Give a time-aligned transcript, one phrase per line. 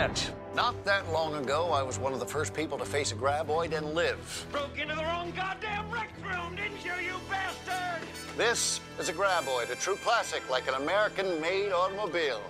[0.00, 0.32] met.
[0.54, 3.76] Not that long ago, I was one of the first people to face a graboid
[3.76, 4.46] and live.
[4.50, 8.08] Broke into the wrong goddamn rec room, didn't you, you bastard?
[8.34, 12.40] This is a graboid, a true classic, like an American-made automobile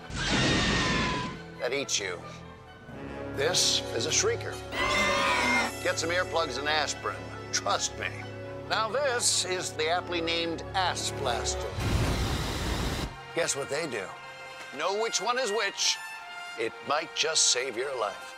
[1.61, 2.21] that eats you.
[3.35, 4.55] This is a shrieker.
[5.83, 7.17] Get some earplugs and aspirin.
[7.53, 8.11] Trust me.
[8.69, 11.67] Now this is the aptly named Ass Blaster.
[13.35, 14.05] Guess what they do?
[14.79, 15.97] Know which one is which.
[16.61, 18.37] It might just save your life.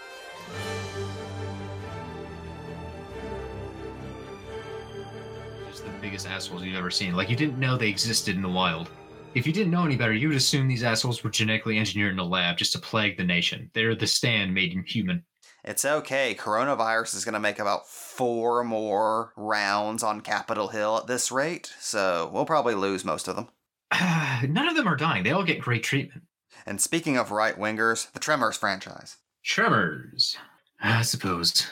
[5.68, 7.16] Just the biggest assholes you've ever seen.
[7.16, 8.90] Like you didn't know they existed in the wild.
[9.34, 12.20] If you didn't know any better, you would assume these assholes were genetically engineered in
[12.20, 13.68] a lab just to plague the nation.
[13.74, 15.24] They're the stand made him human.
[15.64, 16.36] It's okay.
[16.38, 21.72] Coronavirus is going to make about four more rounds on Capitol Hill at this rate,
[21.80, 23.48] so we'll probably lose most of them.
[24.48, 25.24] None of them are dying.
[25.24, 26.22] They all get great treatment.
[26.66, 29.16] And speaking of right wingers, the Tremors franchise.
[29.44, 30.36] Tremors,
[30.80, 31.66] I suppose.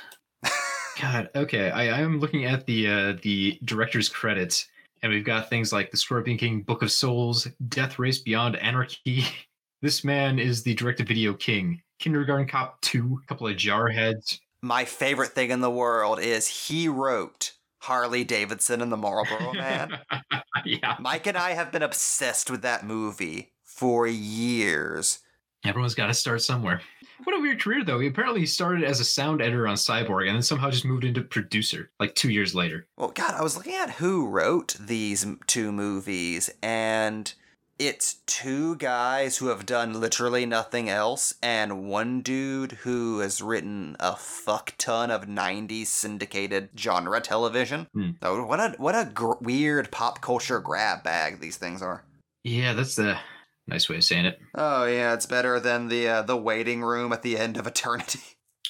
[1.01, 1.71] God, okay.
[1.71, 4.68] I, am looking at the uh, the director's credits,
[5.02, 9.24] and we've got things like The Scorpion King, Book of Souls, Death Race Beyond Anarchy.
[9.83, 11.80] This man is the direct-to-video king.
[12.01, 14.38] Kindergarten Cop 2, a couple of jarheads.
[14.61, 19.99] My favorite thing in the world is he wrote Harley Davidson and the Marlboro Man.
[20.66, 20.96] yeah.
[21.01, 25.21] Mike and I have been obsessed with that movie for years.
[25.65, 26.83] Everyone's got to start somewhere.
[27.25, 27.99] What a weird career, though.
[27.99, 31.23] He apparently started as a sound editor on Cyborg and then somehow just moved into
[31.23, 32.87] producer like two years later.
[32.99, 37.33] Well, God, I was looking at who wrote these two movies, and
[37.79, 43.97] it's two guys who have done literally nothing else, and one dude who has written
[43.99, 47.87] a fuck ton of '90s syndicated genre television.
[47.95, 48.11] Hmm.
[48.21, 52.05] Oh, what a what a gr- weird pop culture grab bag these things are.
[52.45, 53.19] Yeah, that's the
[53.66, 54.39] nice way of saying it.
[54.55, 58.21] Oh yeah, it's better than the uh, the waiting room at the end of eternity.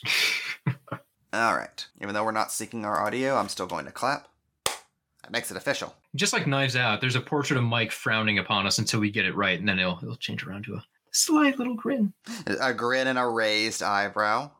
[1.32, 1.86] All right.
[2.02, 4.27] Even though we're not seeking our audio, I'm still going to clap.
[4.64, 5.94] That makes it official.
[6.16, 9.26] Just like Knives Out, there's a portrait of Mike frowning upon us until we get
[9.26, 12.12] it right, and then it'll, it'll change around to a slight little grin.
[12.60, 14.50] A grin and a raised eyebrow.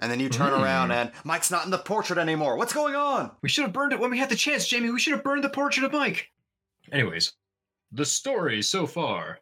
[0.00, 0.62] And then you turn Mm.
[0.62, 2.56] around and Mike's not in the portrait anymore.
[2.58, 3.30] What's going on?
[3.42, 4.90] We should have burned it when we had the chance, Jamie.
[4.90, 6.28] We should have burned the portrait of Mike.
[6.92, 7.32] Anyways,
[7.92, 9.38] the story so far.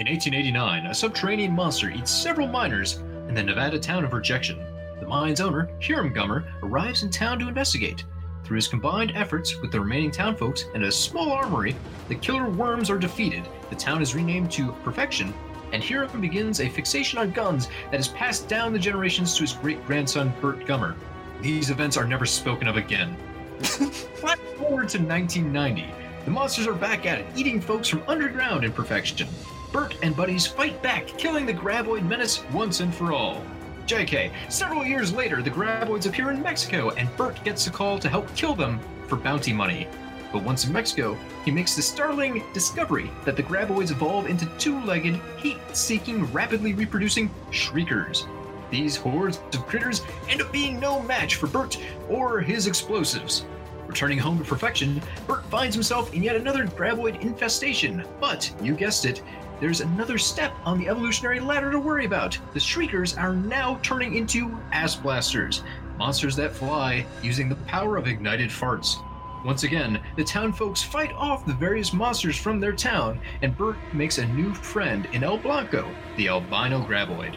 [0.00, 4.58] In 1889, a subterranean monster eats several miners in the Nevada town of Rejection.
[4.98, 8.04] The mine's owner, Hiram Gummer, arrives in town to investigate.
[8.42, 11.76] Through his combined efforts with the remaining townfolks and a small armory,
[12.08, 13.46] the killer worms are defeated.
[13.68, 15.34] The town is renamed to Perfection,
[15.74, 19.52] and Hiram begins a fixation on guns that is passed down the generations to his
[19.52, 20.94] great grandson, Burt Gummer.
[21.42, 23.18] These events are never spoken of again.
[23.60, 25.92] Flash forward to 1990.
[26.24, 29.28] The monsters are back at it, eating folks from underground in perfection.
[29.72, 33.44] Bert and buddies fight back, killing the Graboid menace once and for all.
[33.86, 38.08] JK, several years later, the Graboids appear in Mexico, and Bert gets a call to
[38.08, 39.88] help kill them for bounty money.
[40.32, 44.80] But once in Mexico, he makes the startling discovery that the Graboids evolve into two
[44.82, 48.26] legged, heat seeking, rapidly reproducing shriekers.
[48.70, 51.76] These hordes of critters end up being no match for Bert
[52.08, 53.44] or his explosives.
[53.88, 58.04] Returning home to perfection, Bert finds himself in yet another graboid infestation.
[58.20, 59.20] But, you guessed it,
[59.60, 62.38] there's another step on the evolutionary ladder to worry about.
[62.54, 65.62] The Shriekers are now turning into ass blasters,
[65.98, 68.96] monsters that fly using the power of ignited farts.
[69.44, 73.76] Once again, the town folks fight off the various monsters from their town, and Bert
[73.92, 77.36] makes a new friend in El Blanco, the albino graboid.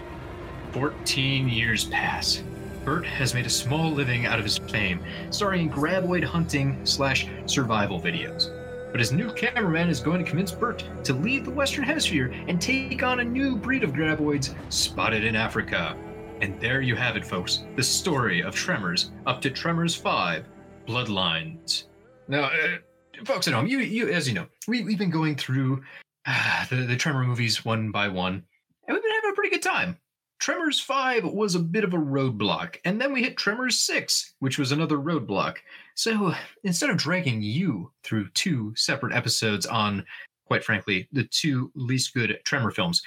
[0.71, 2.41] 14 years pass.
[2.85, 7.27] Bert has made a small living out of his fame, starring in graboid hunting slash
[7.45, 8.49] survival videos.
[8.93, 12.61] But his new cameraman is going to convince Bert to leave the Western Hemisphere and
[12.61, 15.97] take on a new breed of graboids spotted in Africa.
[16.41, 17.63] And there you have it, folks.
[17.75, 20.45] The story of Tremors up to Tremors 5
[20.87, 21.85] Bloodlines.
[22.27, 22.77] Now, uh,
[23.25, 25.81] folks at home, you, you, as you know, we, we've been going through
[26.27, 28.43] uh, the, the Tremor movies one by one,
[28.87, 29.97] and we've been having a pretty good time.
[30.39, 34.59] Tremors 5 was a bit of a roadblock, and then we hit Tremors 6, which
[34.59, 35.57] was another roadblock.
[35.95, 40.05] So instead of dragging you through two separate episodes on,
[40.45, 43.01] quite frankly, the two least good Tremor films,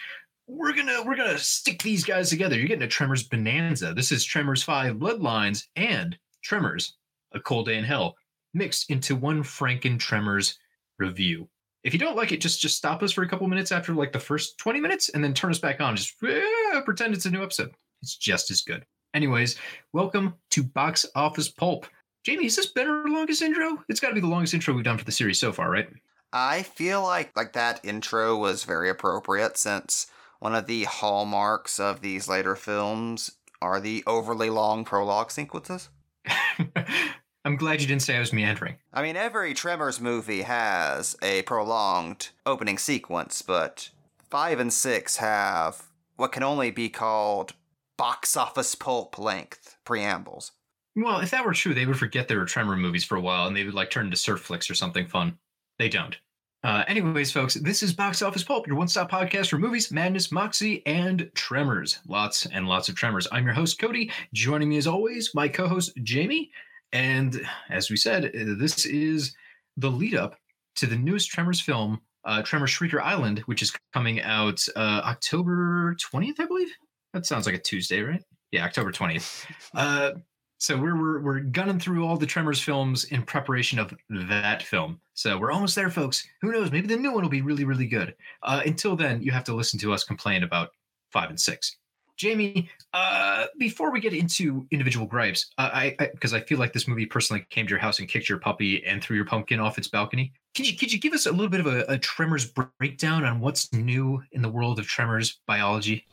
[0.46, 2.56] we're gonna we're gonna stick these guys together.
[2.56, 3.92] You're getting a Tremors bonanza.
[3.92, 6.94] This is Tremors 5 Bloodlines and Tremors,
[7.32, 8.14] A Cold Day in Hell,
[8.54, 10.58] mixed into one Franken Tremors
[10.98, 11.48] review.
[11.82, 14.12] If you don't like it, just just stop us for a couple minutes after like
[14.12, 15.96] the first 20 minutes and then turn us back on.
[15.96, 17.72] Just eh, pretend it's a new episode.
[18.02, 18.84] It's just as good.
[19.14, 19.56] Anyways,
[19.92, 21.86] welcome to Box Office Pulp.
[22.26, 23.84] Jamie, has this been our longest intro?
[23.88, 25.88] It's got to be the longest intro we've done for the series so far, right?
[26.32, 30.08] I feel like like that intro was very appropriate since
[30.40, 35.88] one of the hallmarks of these later films are the overly long prologue sequences.
[37.44, 38.74] I'm glad you didn't say I was meandering.
[38.92, 43.90] I mean, every Tremors movie has a prolonged opening sequence, but
[44.30, 45.84] 5 and 6 have
[46.16, 47.52] what can only be called
[47.96, 50.50] box office pulp length preambles.
[50.96, 53.46] Well, if that were true, they would forget there were Tremor movies for a while
[53.46, 55.38] and they would like turn into surf flicks or something fun.
[55.78, 56.16] They don't.
[56.64, 60.32] Uh, anyways, folks, this is Box Office Pulp, your one stop podcast for movies, madness,
[60.32, 62.00] moxie, and tremors.
[62.08, 63.28] Lots and lots of tremors.
[63.30, 64.10] I'm your host, Cody.
[64.32, 66.50] Joining me as always, my co host, Jamie.
[66.92, 69.36] And as we said, this is
[69.76, 70.36] the lead up
[70.76, 75.94] to the newest Tremors film, uh, Tremor Shrieker Island, which is coming out uh, October
[75.96, 76.72] 20th, I believe.
[77.12, 78.22] That sounds like a Tuesday, right?
[78.50, 79.46] Yeah, October 20th.
[79.74, 80.12] Uh,
[80.58, 85.00] so we're, we're we're gunning through all the Tremors films in preparation of that film.
[85.14, 86.26] So we're almost there, folks.
[86.40, 86.70] Who knows?
[86.70, 88.14] Maybe the new one will be really, really good.
[88.42, 90.70] Uh, until then, you have to listen to us complain about
[91.10, 91.76] five and six.
[92.16, 96.72] Jamie, uh, before we get into individual gripes, uh, I because I, I, feel like
[96.72, 99.60] this movie personally came to your house and kicked your puppy and threw your pumpkin
[99.60, 100.32] off its balcony.
[100.54, 103.40] Could you could you give us a little bit of a, a Tremors breakdown on
[103.40, 106.06] what's new in the world of Tremors biology?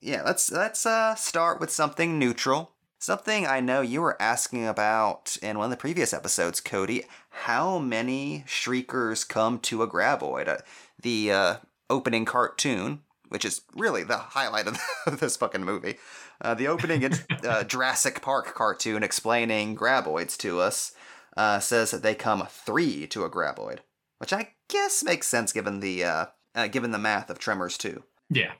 [0.00, 2.72] Yeah, let's let's uh, start with something neutral.
[3.00, 7.04] Something I know you were asking about in one of the previous episodes, Cody.
[7.30, 10.48] How many shriekers come to a graboid?
[10.48, 10.58] Uh,
[11.00, 11.56] the uh,
[11.88, 14.78] opening cartoon, which is really the highlight of,
[15.20, 15.96] this fucking movie.
[16.40, 17.04] Uh, the opening
[17.44, 20.92] uh, Jurassic Park cartoon explaining graboids to us
[21.36, 23.78] uh, says that they come three to a graboid,
[24.18, 28.02] which I guess makes sense given the uh, uh, given the math of Tremors too.
[28.30, 28.52] Yeah.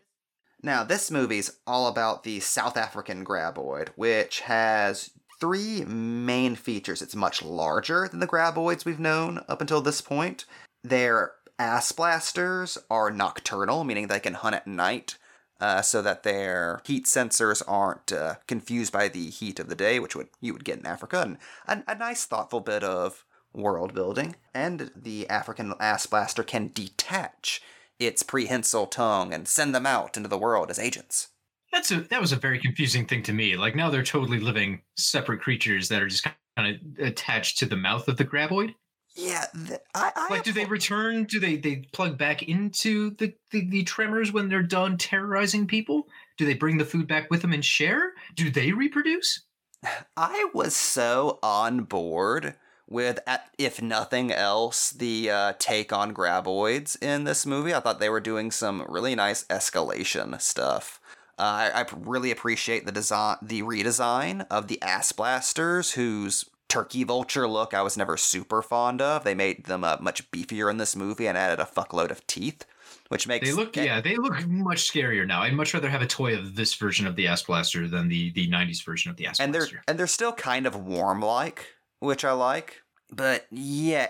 [0.63, 5.11] Now, this movie's all about the South African graboid, which has
[5.41, 7.01] three main features.
[7.01, 10.45] It's much larger than the graboids we've known up until this point.
[10.83, 15.17] Their ass blasters are nocturnal, meaning they can hunt at night.
[15.61, 19.99] Uh, so that their heat sensors aren't uh, confused by the heat of the day,
[19.99, 21.21] which would you would get in Africa,
[21.67, 24.37] and a, a nice, thoughtful bit of world building.
[24.55, 27.61] And the African ass blaster can detach
[27.99, 31.29] its prehensile tongue and send them out into the world as agents.
[31.73, 33.57] That's a that was a very confusing thing to me.
[33.57, 37.77] Like now they're totally living separate creatures that are just kind of attached to the
[37.77, 38.75] mouth of the graboid.
[39.15, 40.45] Yeah, th- I, I like.
[40.45, 41.25] Do they return?
[41.25, 46.07] Do they they plug back into the, the the tremors when they're done terrorizing people?
[46.37, 48.13] Do they bring the food back with them and share?
[48.35, 49.43] Do they reproduce?
[50.17, 52.55] I was so on board
[52.89, 53.21] with,
[53.59, 57.75] if nothing else, the uh, take on graboids in this movie.
[57.75, 61.01] I thought they were doing some really nice escalation stuff.
[61.39, 67.05] Uh, I, I, really appreciate the design, the redesign of the ass blasters, whose turkey
[67.05, 69.25] vulture look I was never super fond of.
[69.25, 72.65] They made them uh, much beefier in this movie and added a fuckload of teeth,
[73.09, 75.43] which makes they look it, yeah they look much scarier now.
[75.43, 78.31] I'd much rather have a toy of this version of the ass blaster than the
[78.33, 79.77] the '90s version of the ass and blaster.
[79.77, 81.67] They're, and they're still kind of warm like,
[82.01, 82.83] which I like.
[83.11, 84.09] But yeah,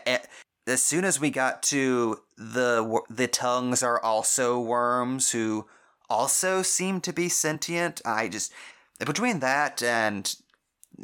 [0.67, 5.67] as soon as we got to the the tongues are also worms who
[6.11, 8.00] also seem to be sentient.
[8.05, 8.52] I just
[8.99, 10.35] between that and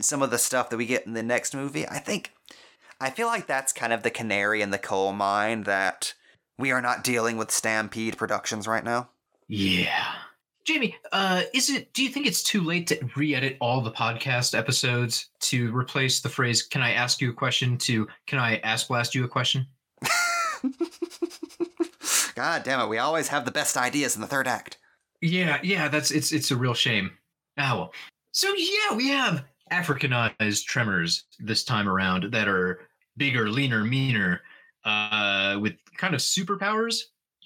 [0.00, 2.32] some of the stuff that we get in the next movie, I think
[3.00, 6.14] I feel like that's kind of the canary in the coal mine that
[6.58, 9.10] we are not dealing with Stampede Productions right now.
[9.48, 10.14] Yeah.
[10.64, 11.92] Jamie, uh, is it?
[11.92, 16.30] Do you think it's too late to re-edit all the podcast episodes to replace the
[16.30, 19.66] phrase "Can I ask you a question?" to "Can I ask blast you a question?"
[22.34, 22.88] God damn it!
[22.88, 24.78] We always have the best ideas in the third act.
[25.20, 27.10] Yeah, yeah, that's it's it's a real shame.
[27.58, 27.92] Ah, well.
[28.32, 32.80] So yeah, we have Africanized tremors this time around that are
[33.18, 34.40] bigger, leaner, meaner,
[34.84, 37.00] uh, with kind of superpowers.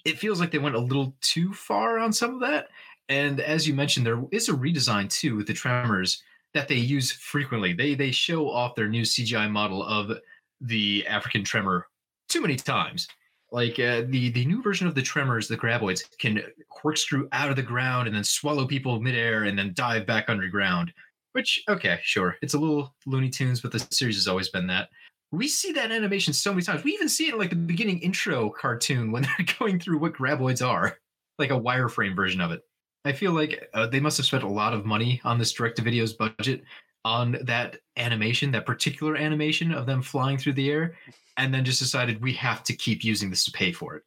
[0.05, 2.69] It feels like they went a little too far on some of that.
[3.09, 6.21] And as you mentioned, there is a redesign too with the Tremors
[6.53, 7.73] that they use frequently.
[7.73, 10.17] They they show off their new CGI model of
[10.61, 11.87] the African Tremor
[12.27, 13.07] too many times.
[13.51, 17.55] Like uh, the the new version of the Tremors, the Graboids can corkscrew out of
[17.55, 20.93] the ground and then swallow people midair and then dive back underground.
[21.33, 24.89] Which okay, sure, it's a little Looney Tunes, but the series has always been that.
[25.31, 26.83] We see that animation so many times.
[26.83, 30.13] We even see it in like the beginning intro cartoon when they're going through what
[30.13, 30.97] Graboids are,
[31.39, 32.61] like a wireframe version of it.
[33.05, 35.77] I feel like uh, they must have spent a lot of money on this direct
[35.77, 36.63] to videos budget
[37.05, 40.95] on that animation, that particular animation of them flying through the air,
[41.37, 44.03] and then just decided we have to keep using this to pay for it.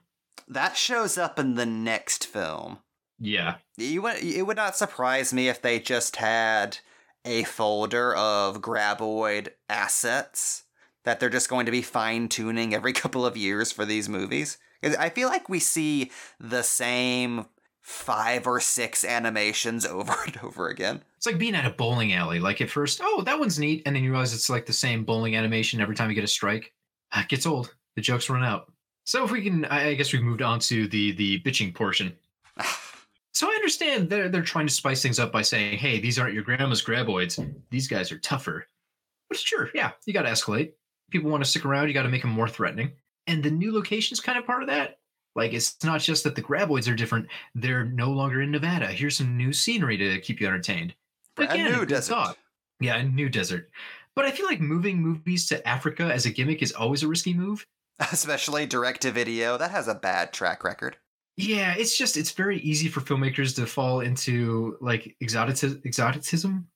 [0.48, 2.78] That shows up in the next film.
[3.18, 3.56] Yeah.
[3.78, 6.78] You would, it would not surprise me if they just had
[7.24, 10.64] a folder of graboid assets
[11.04, 14.58] that they're just going to be fine tuning every couple of years for these movies.
[14.82, 17.46] I feel like we see the same
[17.82, 21.02] five or six animations over and over again.
[21.16, 22.40] It's like being at a bowling alley.
[22.40, 25.04] Like at first, oh, that one's neat, and then you realize it's like the same
[25.04, 26.72] bowling animation every time you get a strike.
[27.12, 27.74] Ah, It gets old.
[27.96, 28.72] The jokes run out.
[29.04, 32.16] So if we can, I I guess we've moved on to the the bitching portion.
[33.34, 36.34] So I understand they're they're trying to spice things up by saying, "Hey, these aren't
[36.34, 37.42] your grandma's graboids.
[37.70, 38.66] These guys are tougher."
[39.30, 40.72] But sure, yeah, you got to escalate.
[41.10, 41.88] People want to stick around.
[41.88, 42.92] You got to make them more threatening.
[43.26, 44.98] And the new location's kind of part of that.
[45.34, 48.86] Like it's not just that the graboids are different; they're no longer in Nevada.
[48.86, 50.94] Here's some new scenery to keep you entertained.
[51.36, 52.12] Brand Again, a new desert.
[52.12, 52.38] thought.
[52.80, 53.70] Yeah, a new desert.
[54.14, 57.32] But I feel like moving movies to Africa as a gimmick is always a risky
[57.32, 57.66] move.
[58.12, 60.96] Especially direct to video, that has a bad track record.
[61.36, 66.66] Yeah, it's just it's very easy for filmmakers to fall into like exoticism, exoticism,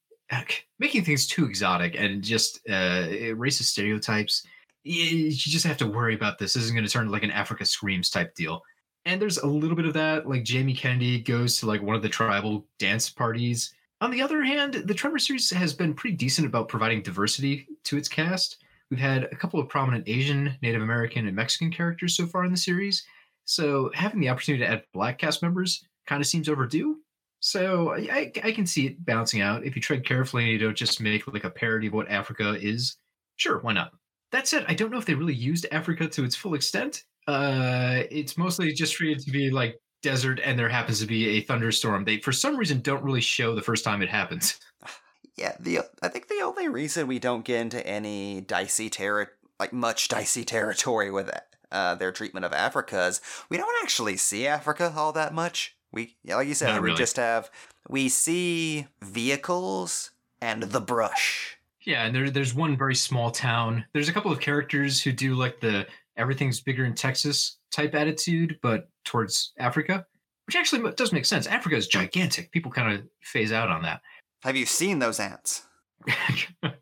[0.79, 4.47] making things too exotic and just uh, racist stereotypes.
[4.87, 6.55] You just have to worry about this.
[6.55, 8.63] This isn't going to turn like an Africa Screams type deal.
[9.05, 10.29] And there's a little bit of that.
[10.29, 13.75] Like Jamie Kennedy goes to like one of the tribal dance parties.
[14.01, 17.97] On the other hand, the Tremor series has been pretty decent about providing diversity to
[17.97, 18.59] its cast.
[18.91, 22.53] We've had a couple of prominent Asian, Native American, and Mexican characters so far in
[22.53, 23.05] the series.
[23.45, 26.99] So having the opportunity to add black cast members kind of seems overdue.
[27.41, 30.59] So I, I, I can see it bouncing out if you tread carefully and you
[30.59, 32.97] don't just make like a parody of what Africa is.
[33.37, 33.93] Sure, why not?
[34.37, 37.05] That said, I don't know if they really used Africa to its full extent.
[37.27, 41.41] Uh, it's mostly just treated to be like desert, and there happens to be a
[41.41, 42.05] thunderstorm.
[42.05, 44.61] They, for some reason, don't really show the first time it happens.
[45.39, 49.27] Yeah, the I think the only reason we don't get into any dicey terri
[49.61, 51.31] like much dicey territory with
[51.71, 55.77] uh, their treatment of Africa is we don't actually see Africa all that much.
[55.93, 56.97] We, yeah, like you said, Not we really.
[56.97, 57.51] just have
[57.87, 61.56] we see vehicles and the brush.
[61.87, 63.85] Yeah, and there, there's one very small town.
[63.95, 68.59] There's a couple of characters who do like the everything's bigger in Texas type attitude,
[68.61, 70.05] but towards Africa,
[70.47, 71.47] which actually does make sense.
[71.47, 72.51] Africa is gigantic.
[72.51, 74.01] People kind of phase out on that,
[74.43, 75.63] Have you seen those ants?
[76.63, 76.75] but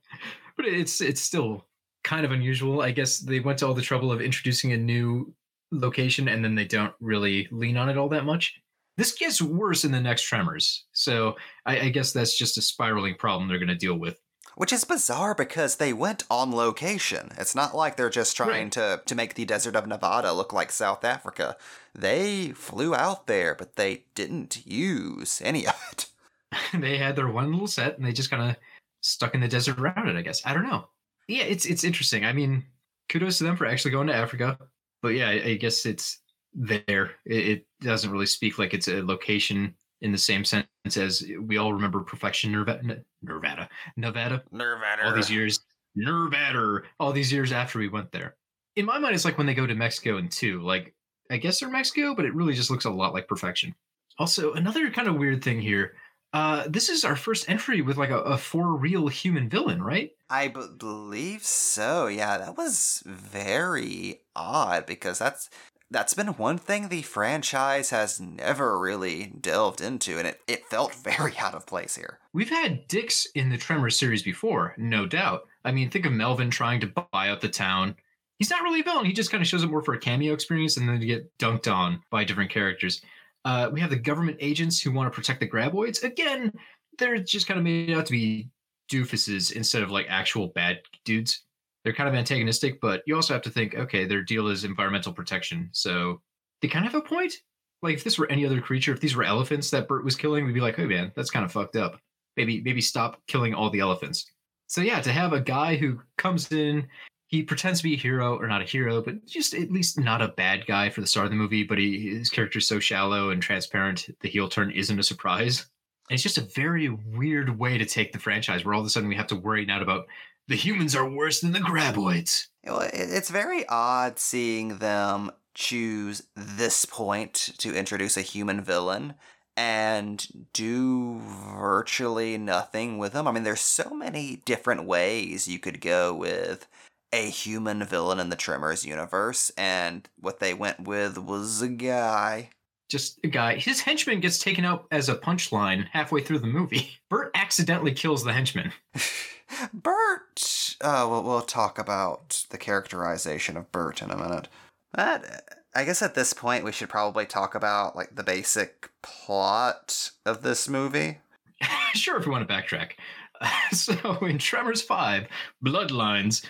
[0.59, 1.67] it's it's still
[2.03, 2.81] kind of unusual.
[2.81, 5.35] I guess they went to all the trouble of introducing a new
[5.71, 8.55] location, and then they don't really lean on it all that much.
[8.97, 11.35] This gets worse in the next Tremors, so
[11.67, 14.19] I, I guess that's just a spiraling problem they're going to deal with.
[14.57, 17.31] Which is bizarre because they went on location.
[17.39, 18.73] It's not like they're just trying Right.
[18.73, 21.57] to, to make the desert of Nevada look like South Africa.
[21.95, 26.07] They flew out there, but they didn't use any of it.
[26.81, 28.57] they had their one little set and they just kind of
[29.01, 30.87] stuck in the desert around it i guess i don't know
[31.29, 32.65] yeah it's it's interesting i mean
[33.09, 34.57] kudos to them for actually going to africa
[35.03, 36.21] but yeah i, I guess it's
[36.55, 41.25] there it, it doesn't really speak like it's a location in the same sense as
[41.43, 45.07] we all remember perfection nevada nevada nevada Nevada.
[45.07, 45.61] all these years
[45.95, 48.37] nevada all these years after we went there
[48.77, 50.95] in my mind it's like when they go to mexico in two like
[51.31, 53.75] i guess they're mexico but it really just looks a lot like perfection
[54.19, 55.95] also another kind of weird thing here
[56.35, 60.11] uh, this is our first entry with like a, a for real human villain, right?
[60.29, 62.09] I b- believe so.
[62.09, 65.49] Yeah, that was very odd because that's
[65.95, 70.93] that's been one thing the franchise has never really delved into, and it, it felt
[70.93, 72.19] very out of place here.
[72.33, 75.47] We've had dicks in the Tremor series before, no doubt.
[75.65, 77.95] I mean, think of Melvin trying to buy out the town.
[78.41, 79.07] He's not really a villain.
[79.07, 81.31] He just kind of shows up more for a cameo experience and then to get
[81.39, 83.01] dunked on by different characters.
[83.45, 86.03] Uh, we have the government agents who want to protect the graboids.
[86.03, 86.53] Again,
[86.99, 88.49] they're just kind of made out to be
[88.91, 91.45] doofuses instead of like actual bad dudes.
[91.85, 95.13] They're kind of antagonistic, but you also have to think, okay, their deal is environmental
[95.13, 95.69] protection.
[95.73, 96.21] So
[96.63, 97.35] they kind of have a point.
[97.83, 100.47] Like if this were any other creature, if these were elephants that Bert was killing,
[100.47, 102.01] we'd be like, hey man, that's kind of fucked up.
[102.37, 104.31] Maybe maybe stop killing all the elephants.
[104.67, 106.89] So yeah, to have a guy who comes in,
[107.27, 110.23] he pretends to be a hero or not a hero, but just at least not
[110.23, 111.65] a bad guy for the start of the movie.
[111.65, 115.67] But he, his is so shallow and transparent, the heel turn isn't a surprise.
[116.09, 118.91] And it's just a very weird way to take the franchise, where all of a
[118.91, 120.07] sudden we have to worry now about
[120.49, 122.49] the humans are worse than the graboids.
[122.63, 129.15] It's very odd seeing them choose this point to introduce a human villain
[129.57, 133.29] and do virtually nothing with them.
[133.29, 136.67] I mean, there's so many different ways you could go with
[137.13, 142.51] a human villain in the Tremors universe, and what they went with was a guy.
[142.91, 143.57] Just a guy.
[143.57, 146.99] His henchman gets taken out as a punchline halfway through the movie.
[147.09, 148.73] Bert accidentally kills the henchman.
[149.73, 150.77] Bert.
[150.81, 154.49] Uh, we'll, we'll talk about the characterization of Bert in a minute.
[154.93, 160.11] But I guess at this point we should probably talk about like the basic plot
[160.25, 161.19] of this movie.
[161.95, 162.93] sure, if we want to backtrack.
[163.73, 165.27] so in Tremors 5,
[165.65, 166.45] Bloodlines,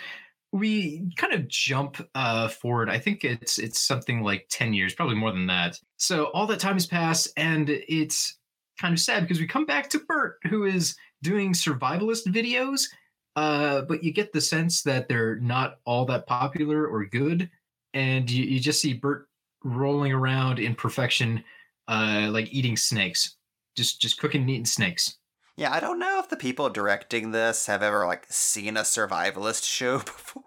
[0.51, 2.89] we kind of jump uh, forward.
[2.89, 5.77] I think it's it's something like ten years, probably more than that.
[5.97, 8.37] So all that time has passed, and it's
[8.79, 12.87] kind of sad because we come back to Bert, who is doing survivalist videos,
[13.35, 17.49] uh, but you get the sense that they're not all that popular or good,
[17.93, 19.27] and you, you just see Bert
[19.63, 21.43] rolling around in perfection,
[21.87, 23.35] uh, like eating snakes,
[23.75, 25.17] just just cooking and eating snakes.
[25.57, 29.63] Yeah, I don't know if the people directing this have ever like seen a survivalist
[29.69, 30.43] show before.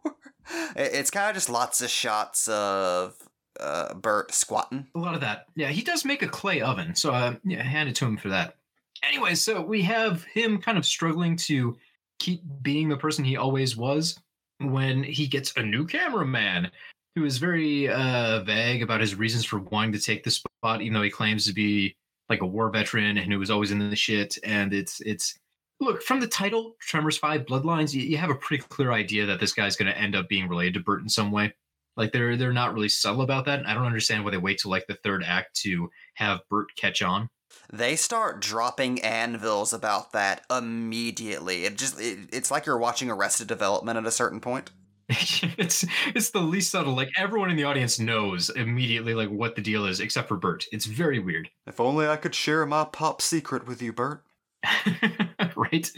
[0.76, 3.14] It's kind of just lots of shots of
[3.60, 4.86] uh, Bert squatting.
[4.94, 5.46] A lot of that.
[5.54, 8.28] Yeah, he does make a clay oven, so uh, yeah, hand it to him for
[8.28, 8.54] that.
[9.02, 11.76] Anyway, so we have him kind of struggling to
[12.18, 14.18] keep being the person he always was
[14.60, 16.70] when he gets a new cameraman
[17.14, 20.94] who is very uh, vague about his reasons for wanting to take the spot, even
[20.94, 21.96] though he claims to be
[22.28, 24.36] like a war veteran and who was always in the shit.
[24.44, 25.38] And it's it's
[25.80, 29.40] look from the title, Tremors Five Bloodlines, you, you have a pretty clear idea that
[29.40, 31.52] this guy's going to end up being related to Bert in some way.
[31.96, 33.58] Like they're they're not really subtle about that.
[33.58, 36.68] And I don't understand why they wait till like the third act to have Bert
[36.76, 37.28] catch on.
[37.72, 41.64] They start dropping anvils about that immediately.
[41.64, 44.70] It just it, it's like you're watching Arrested Development at a certain point.
[45.08, 46.94] it's it's the least subtle.
[46.94, 50.66] Like everyone in the audience knows immediately like what the deal is, except for Bert.
[50.72, 51.48] It's very weird.
[51.66, 54.22] If only I could share my pop secret with you, Bert.
[55.56, 55.90] right?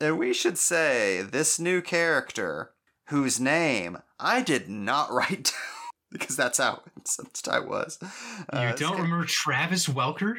[0.00, 2.72] And we should say this new character,
[3.08, 5.76] whose name I did not write down
[6.12, 7.98] because that's how sensed I was.
[8.02, 10.36] Uh, you don't ca- remember Travis Welker?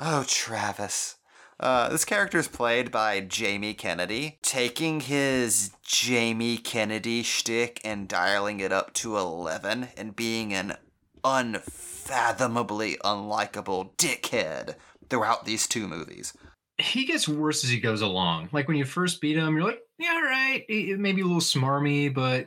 [0.00, 1.16] Oh, Travis.
[1.58, 8.60] Uh, this character is played by Jamie Kennedy, taking his Jamie Kennedy shtick and dialing
[8.60, 10.76] it up to 11 and being an
[11.24, 14.76] unfathomably unlikable dickhead
[15.10, 16.32] throughout these two movies.
[16.76, 18.50] He gets worse as he goes along.
[18.52, 22.14] Like when you first beat him, you're like, yeah, all right, maybe a little smarmy,
[22.14, 22.46] but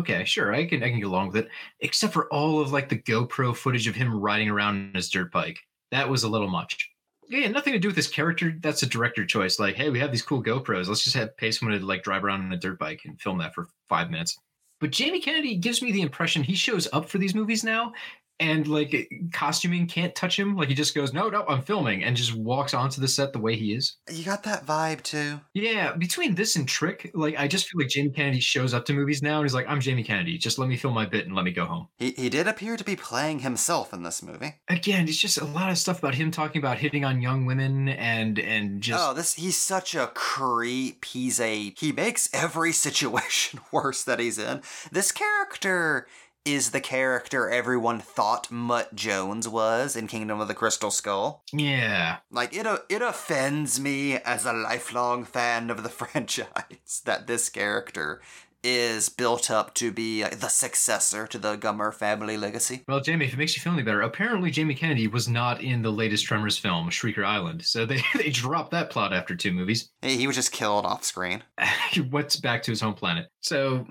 [0.00, 1.48] okay, sure, I can I can get along with it.
[1.80, 5.32] Except for all of like the GoPro footage of him riding around in his dirt
[5.32, 5.60] bike.
[5.94, 6.90] That was a little much.
[7.28, 8.52] Yeah, nothing to do with his character.
[8.60, 9.60] That's a director choice.
[9.60, 10.88] Like, hey, we have these cool GoPros.
[10.88, 13.38] Let's just have pay someone to like drive around on a dirt bike and film
[13.38, 14.36] that for five minutes.
[14.80, 17.92] But Jamie Kennedy gives me the impression he shows up for these movies now,
[18.40, 20.56] and like costuming can't touch him.
[20.56, 23.38] Like he just goes, no, no, I'm filming, and just walks onto the set the
[23.38, 23.96] way he is.
[24.10, 25.40] You got that vibe too?
[25.54, 28.92] Yeah, between this and Trick, like I just feel like Jamie Kennedy shows up to
[28.92, 30.38] movies now and he's like, I'm Jamie Kennedy.
[30.38, 31.88] Just let me film my bit and let me go home.
[31.98, 34.56] He, he did appear to be playing himself in this movie.
[34.68, 37.88] Again, it's just a lot of stuff about him talking about hitting on young women
[37.88, 41.04] and and just oh, this he's such a creep.
[41.04, 44.62] He's a he makes every situation worse that he's in.
[44.90, 46.06] This character
[46.44, 51.42] is the character everyone thought Mutt Jones was in Kingdom of the Crystal Skull.
[51.52, 52.18] yeah.
[52.30, 58.20] Like it it offends me as a lifelong fan of the franchise that this character
[58.64, 62.82] is built up to be uh, the successor to the Gummer family legacy.
[62.88, 65.82] Well, Jamie, if it makes you feel any better, apparently Jamie Kennedy was not in
[65.82, 67.62] the latest Tremors film, Shrieker Island.
[67.62, 69.90] So they, they dropped that plot after two movies.
[70.02, 71.42] He he was just killed off screen.
[71.90, 73.28] he went back to his home planet.
[73.40, 73.86] So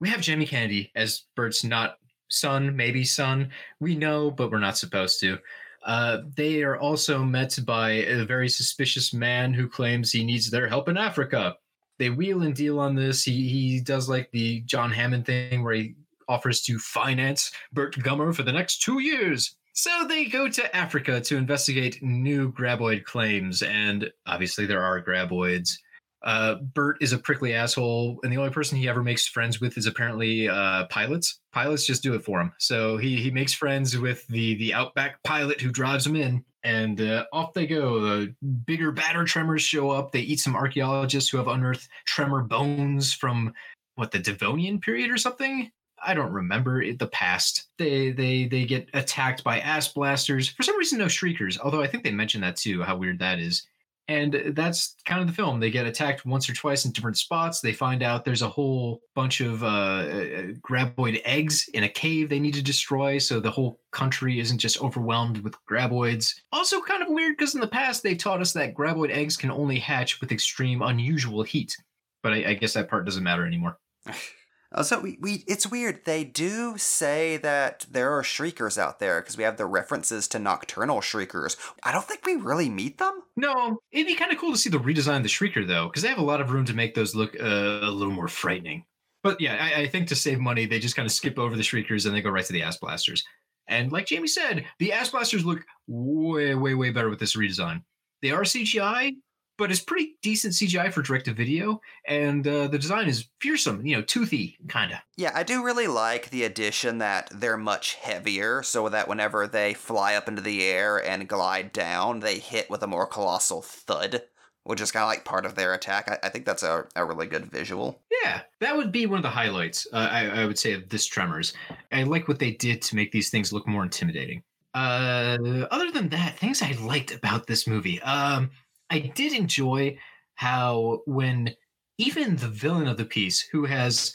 [0.00, 3.50] we have Jamie Kennedy as Bert's not son, maybe son.
[3.80, 5.38] We know, but we're not supposed to.
[5.84, 10.68] Uh, they are also met by a very suspicious man who claims he needs their
[10.68, 11.56] help in Africa.
[11.98, 13.24] They wheel and deal on this.
[13.24, 15.94] He he does like the John Hammond thing where he
[16.28, 19.56] offers to finance Burt Gummer for the next two years.
[19.72, 25.76] So they go to Africa to investigate new graboid claims, and obviously there are graboids.
[26.22, 29.78] Uh, Bert is a prickly asshole, and the only person he ever makes friends with
[29.78, 31.40] is apparently uh, pilots.
[31.52, 32.52] Pilots just do it for him.
[32.58, 37.00] So he he makes friends with the the outback pilot who drives him in, and
[37.00, 38.00] uh, off they go.
[38.00, 38.34] The
[38.66, 40.12] bigger, badder tremors show up.
[40.12, 43.52] They eat some archaeologists who have unearthed tremor bones from
[43.94, 45.70] what the Devonian period or something.
[46.02, 47.68] I don't remember it, the past.
[47.78, 50.48] They they they get attacked by ass blasters.
[50.48, 51.58] For some reason, no shriekers.
[51.58, 52.82] Although I think they mentioned that too.
[52.82, 53.66] How weird that is.
[54.10, 55.60] And that's kind of the film.
[55.60, 57.60] They get attacked once or twice in different spots.
[57.60, 62.28] They find out there's a whole bunch of uh, uh, graboid eggs in a cave
[62.28, 66.34] they need to destroy, so the whole country isn't just overwhelmed with graboids.
[66.50, 69.52] Also, kind of weird because in the past they taught us that graboid eggs can
[69.52, 71.76] only hatch with extreme, unusual heat.
[72.24, 73.78] But I, I guess that part doesn't matter anymore.
[74.72, 76.04] Also, we, we it's weird.
[76.04, 80.38] They do say that there are shriekers out there because we have the references to
[80.38, 81.56] nocturnal shriekers.
[81.82, 83.20] I don't think we really meet them.
[83.36, 86.02] No, it'd be kind of cool to see the redesign of the Shrieker though, because
[86.02, 88.84] they have a lot of room to make those look uh, a little more frightening.
[89.24, 91.62] But yeah, I, I think to save money, they just kind of skip over the
[91.62, 93.24] Shriekers and they go right to the Ass Blasters.
[93.66, 97.82] And like Jamie said, the Ass Blasters look way, way, way better with this redesign.
[98.22, 99.14] They are CGI,
[99.60, 103.84] but it's pretty decent CGI for direct to video, and uh, the design is fearsome,
[103.84, 104.98] you know, toothy, kind of.
[105.18, 109.74] Yeah, I do really like the addition that they're much heavier, so that whenever they
[109.74, 114.22] fly up into the air and glide down, they hit with a more colossal thud,
[114.64, 116.10] which is kind of like part of their attack.
[116.10, 118.00] I, I think that's a, a really good visual.
[118.24, 121.04] Yeah, that would be one of the highlights, uh, I, I would say, of this
[121.04, 121.52] Tremors.
[121.92, 124.42] I like what they did to make these things look more intimidating.
[124.72, 125.36] Uh,
[125.70, 128.00] other than that, things I liked about this movie.
[128.00, 128.50] Um,
[128.90, 129.98] I did enjoy
[130.34, 131.54] how when
[131.98, 134.14] even the villain of the piece, who has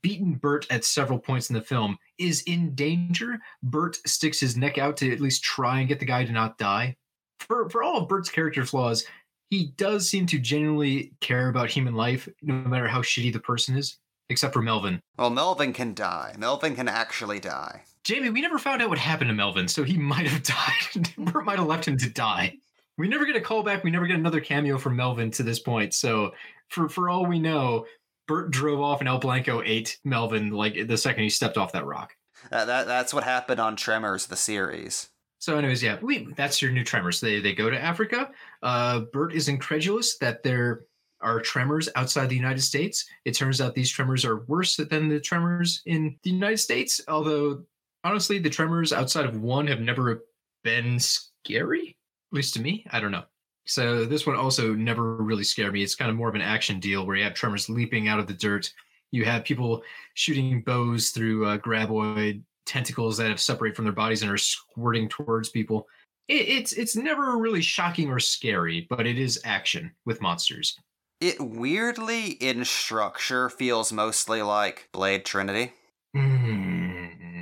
[0.00, 4.78] beaten Bert at several points in the film, is in danger, Bert sticks his neck
[4.78, 6.96] out to at least try and get the guy to not die.
[7.40, 9.04] For for all of Bert's character flaws,
[9.50, 13.76] he does seem to genuinely care about human life, no matter how shitty the person
[13.76, 13.98] is.
[14.28, 15.00] Except for Melvin.
[15.18, 16.34] Well, Melvin can die.
[16.36, 17.82] Melvin can actually die.
[18.02, 21.14] Jamie, we never found out what happened to Melvin, so he might have died.
[21.32, 22.56] Bert might have left him to die.
[22.98, 23.82] We never get a callback.
[23.82, 25.94] We never get another cameo from Melvin to this point.
[25.94, 26.32] So,
[26.68, 27.86] for for all we know,
[28.26, 31.86] Bert drove off and El Blanco ate Melvin like the second he stepped off that
[31.86, 32.14] rock.
[32.50, 35.10] Uh, that that's what happened on Tremors, the series.
[35.38, 37.20] So, anyways, yeah, we, that's your new Tremors.
[37.20, 38.30] They they go to Africa.
[38.62, 40.84] Uh, Bert is incredulous that there
[41.20, 43.06] are tremors outside the United States.
[43.24, 47.00] It turns out these tremors are worse than the tremors in the United States.
[47.08, 47.64] Although,
[48.04, 50.24] honestly, the tremors outside of one have never
[50.62, 51.95] been scary,
[52.32, 52.84] at least to me.
[52.90, 53.24] I don't know.
[53.66, 55.82] So this one also never really scared me.
[55.82, 58.26] It's kind of more of an action deal where you have tremors leaping out of
[58.26, 58.72] the dirt.
[59.10, 59.82] You have people
[60.14, 65.08] shooting bows through uh, graboid tentacles that have separated from their bodies and are squirting
[65.08, 65.86] towards people.
[66.28, 70.78] It, it's it's never really shocking or scary, but it is action with monsters.
[71.20, 75.72] It weirdly, in structure, feels mostly like Blade Trinity.
[76.14, 76.85] Mm,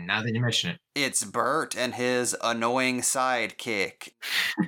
[0.07, 4.11] now that you mention it, It's Bert and his annoying sidekick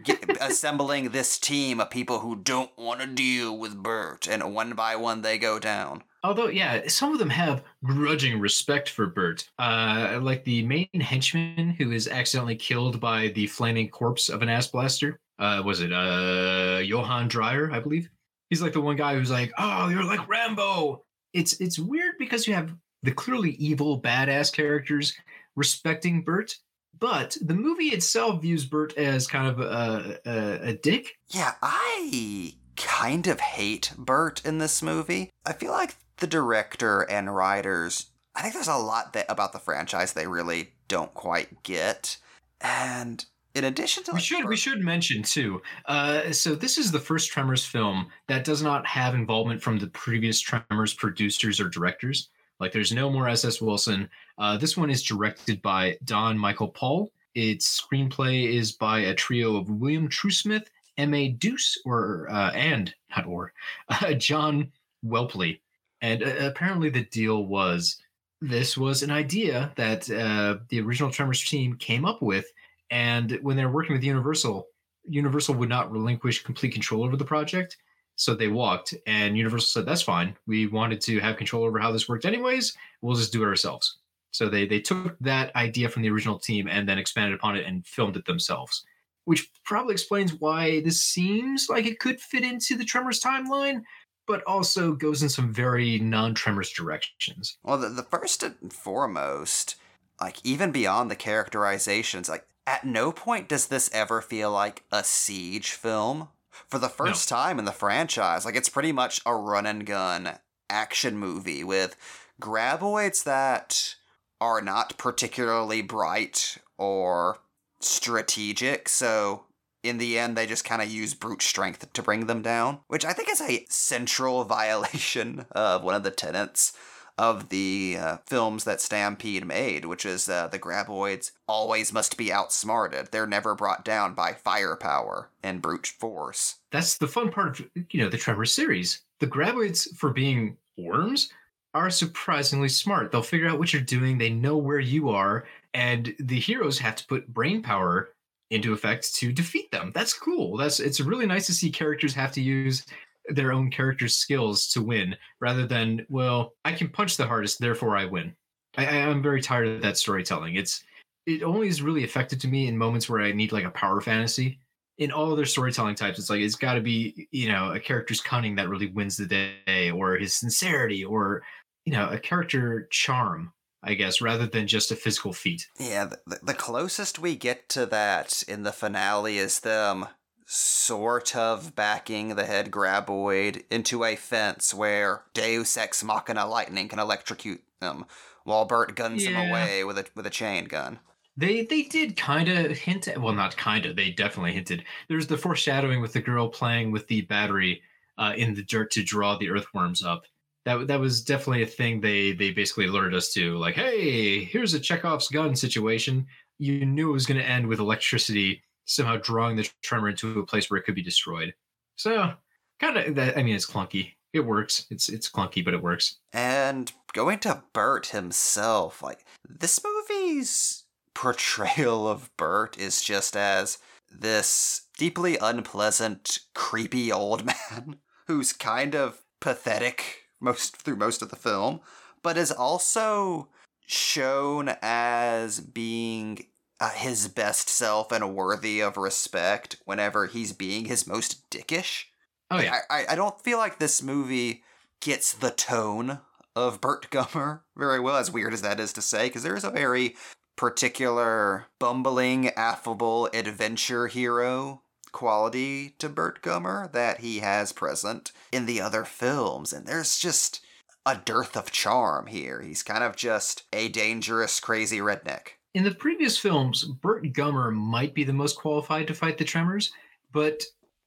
[0.04, 4.72] get, assembling this team of people who don't want to deal with Bert, and one
[4.74, 6.02] by one they go down.
[6.24, 9.48] although yeah, some of them have grudging respect for Bert.
[9.58, 14.48] Uh, like the main henchman who is accidentally killed by the flaming corpse of an
[14.48, 15.20] ass blaster.
[15.38, 18.08] Uh, was it uh Johann Dreyer, I believe?
[18.50, 22.46] He's like the one guy who's like, "Oh, you're like Rambo." It's it's weird because
[22.46, 22.74] you have
[23.06, 25.14] the clearly evil badass characters
[25.54, 26.56] respecting Bert,
[26.98, 31.16] but the movie itself views Bert as kind of a a, a dick.
[31.28, 35.30] Yeah, I kind of hate Bert in this movie.
[35.46, 39.58] I feel like the director and writers, I think there's a lot that about the
[39.58, 42.18] franchise they really don't quite get.
[42.60, 45.62] And in addition to We like, should we should mention too.
[45.86, 49.86] Uh, so this is the first Tremors film that does not have involvement from the
[49.88, 52.28] previous Tremors producers or directors.
[52.60, 53.60] Like there's no more S.S.
[53.60, 54.08] Wilson.
[54.38, 57.10] Uh, this one is directed by Don Michael Paul.
[57.34, 60.66] Its screenplay is by a trio of William Truesmith,
[60.96, 61.28] M.A.
[61.28, 63.52] Deuce, or uh, and not or
[63.88, 64.72] uh, John
[65.04, 65.60] Whelpley.
[66.00, 68.00] And uh, apparently the deal was
[68.40, 72.46] this was an idea that uh, the original Tremors team came up with
[72.90, 74.68] and when they're working with Universal,
[75.08, 77.76] Universal would not relinquish complete control over the project.
[78.16, 80.36] So they walked, and Universal said, That's fine.
[80.46, 82.74] We wanted to have control over how this worked, anyways.
[83.02, 83.98] We'll just do it ourselves.
[84.30, 87.66] So they, they took that idea from the original team and then expanded upon it
[87.66, 88.84] and filmed it themselves,
[89.24, 93.82] which probably explains why this seems like it could fit into the Tremors timeline,
[94.26, 97.56] but also goes in some very non Tremors directions.
[97.62, 99.76] Well, the, the first and foremost,
[100.20, 105.04] like even beyond the characterizations, like at no point does this ever feel like a
[105.04, 106.28] siege film.
[106.68, 110.38] For the first time in the franchise, like it's pretty much a run and gun
[110.68, 111.96] action movie with
[112.40, 113.94] graboids that
[114.40, 117.38] are not particularly bright or
[117.80, 119.44] strategic, so
[119.82, 123.04] in the end they just kind of use brute strength to bring them down, which
[123.04, 126.76] I think is a central violation of one of the tenets
[127.18, 132.32] of the uh, films that Stampede made, which is uh, the graboids always must be
[132.32, 133.08] outsmarted.
[133.10, 136.56] They're never brought down by firepower and brute force.
[136.70, 139.02] that's the fun part of you know the Tremors series.
[139.20, 141.30] The graboids, for being worms,
[141.72, 143.10] are surprisingly smart.
[143.10, 144.18] They'll figure out what you're doing.
[144.18, 148.10] They know where you are, and the heroes have to put brain power
[148.50, 149.90] into effect to defeat them.
[149.94, 150.56] That's cool.
[150.56, 152.84] That's it's really nice to see characters have to use
[153.28, 157.96] their own character's skills to win, rather than well, I can punch the hardest, therefore
[157.96, 158.34] I win.
[158.76, 160.54] I, I am very tired of that storytelling.
[160.54, 160.84] It's
[161.26, 164.00] it only is really effective to me in moments where I need like a power
[164.00, 164.58] fantasy
[164.98, 168.20] in all other storytelling types, it's like it's got to be you know a character's
[168.20, 171.42] cunning that really wins the day, or his sincerity, or
[171.84, 175.68] you know a character charm, I guess, rather than just a physical feat.
[175.78, 180.06] Yeah, the, the closest we get to that in the finale is them
[180.46, 186.98] sort of backing the head graboid into a fence where Deus Ex Machina lightning can
[186.98, 188.06] electrocute them,
[188.44, 189.42] while Bert guns him Yeah.
[189.50, 191.00] away with a with a chain gun.
[191.36, 194.84] They they did kind of hint at, well, not kind of, they definitely hinted.
[195.08, 197.82] There's the foreshadowing with the girl playing with the battery
[198.18, 200.24] uh, in the dirt to draw the earthworms up.
[200.64, 203.56] That that was definitely a thing they they basically alerted us to.
[203.58, 206.26] Like, hey, here's a Chekhov's gun situation.
[206.58, 210.46] You knew it was going to end with electricity somehow drawing the tremor into a
[210.46, 211.54] place where it could be destroyed.
[211.96, 212.32] So,
[212.80, 213.36] kind of that.
[213.36, 214.12] I mean, it's clunky.
[214.32, 214.86] It works.
[214.90, 216.16] It's it's clunky, but it works.
[216.32, 223.78] And going to Bert himself, like this movie's portrayal of Bert is just as
[224.10, 227.96] this deeply unpleasant, creepy old man
[228.26, 231.80] who's kind of pathetic most through most of the film,
[232.22, 233.48] but is also
[233.86, 236.44] shown as being
[236.80, 242.04] uh, his best self and worthy of respect whenever he's being his most dickish.
[242.50, 242.80] Oh yeah.
[242.90, 244.62] I, I, I don't feel like this movie
[245.00, 246.20] gets the tone
[246.54, 249.64] of Burt Gummer very well, as weird as that is to say, because there is
[249.64, 250.16] a very
[250.56, 258.80] particular bumbling, affable adventure hero quality to Burt Gummer that he has present in the
[258.80, 260.60] other films, and there's just
[261.06, 262.60] a dearth of charm here.
[262.60, 265.52] He's kind of just a dangerous, crazy redneck.
[265.76, 269.92] In the previous films, Burt Gummer might be the most qualified to fight the Tremors,
[270.32, 270.62] but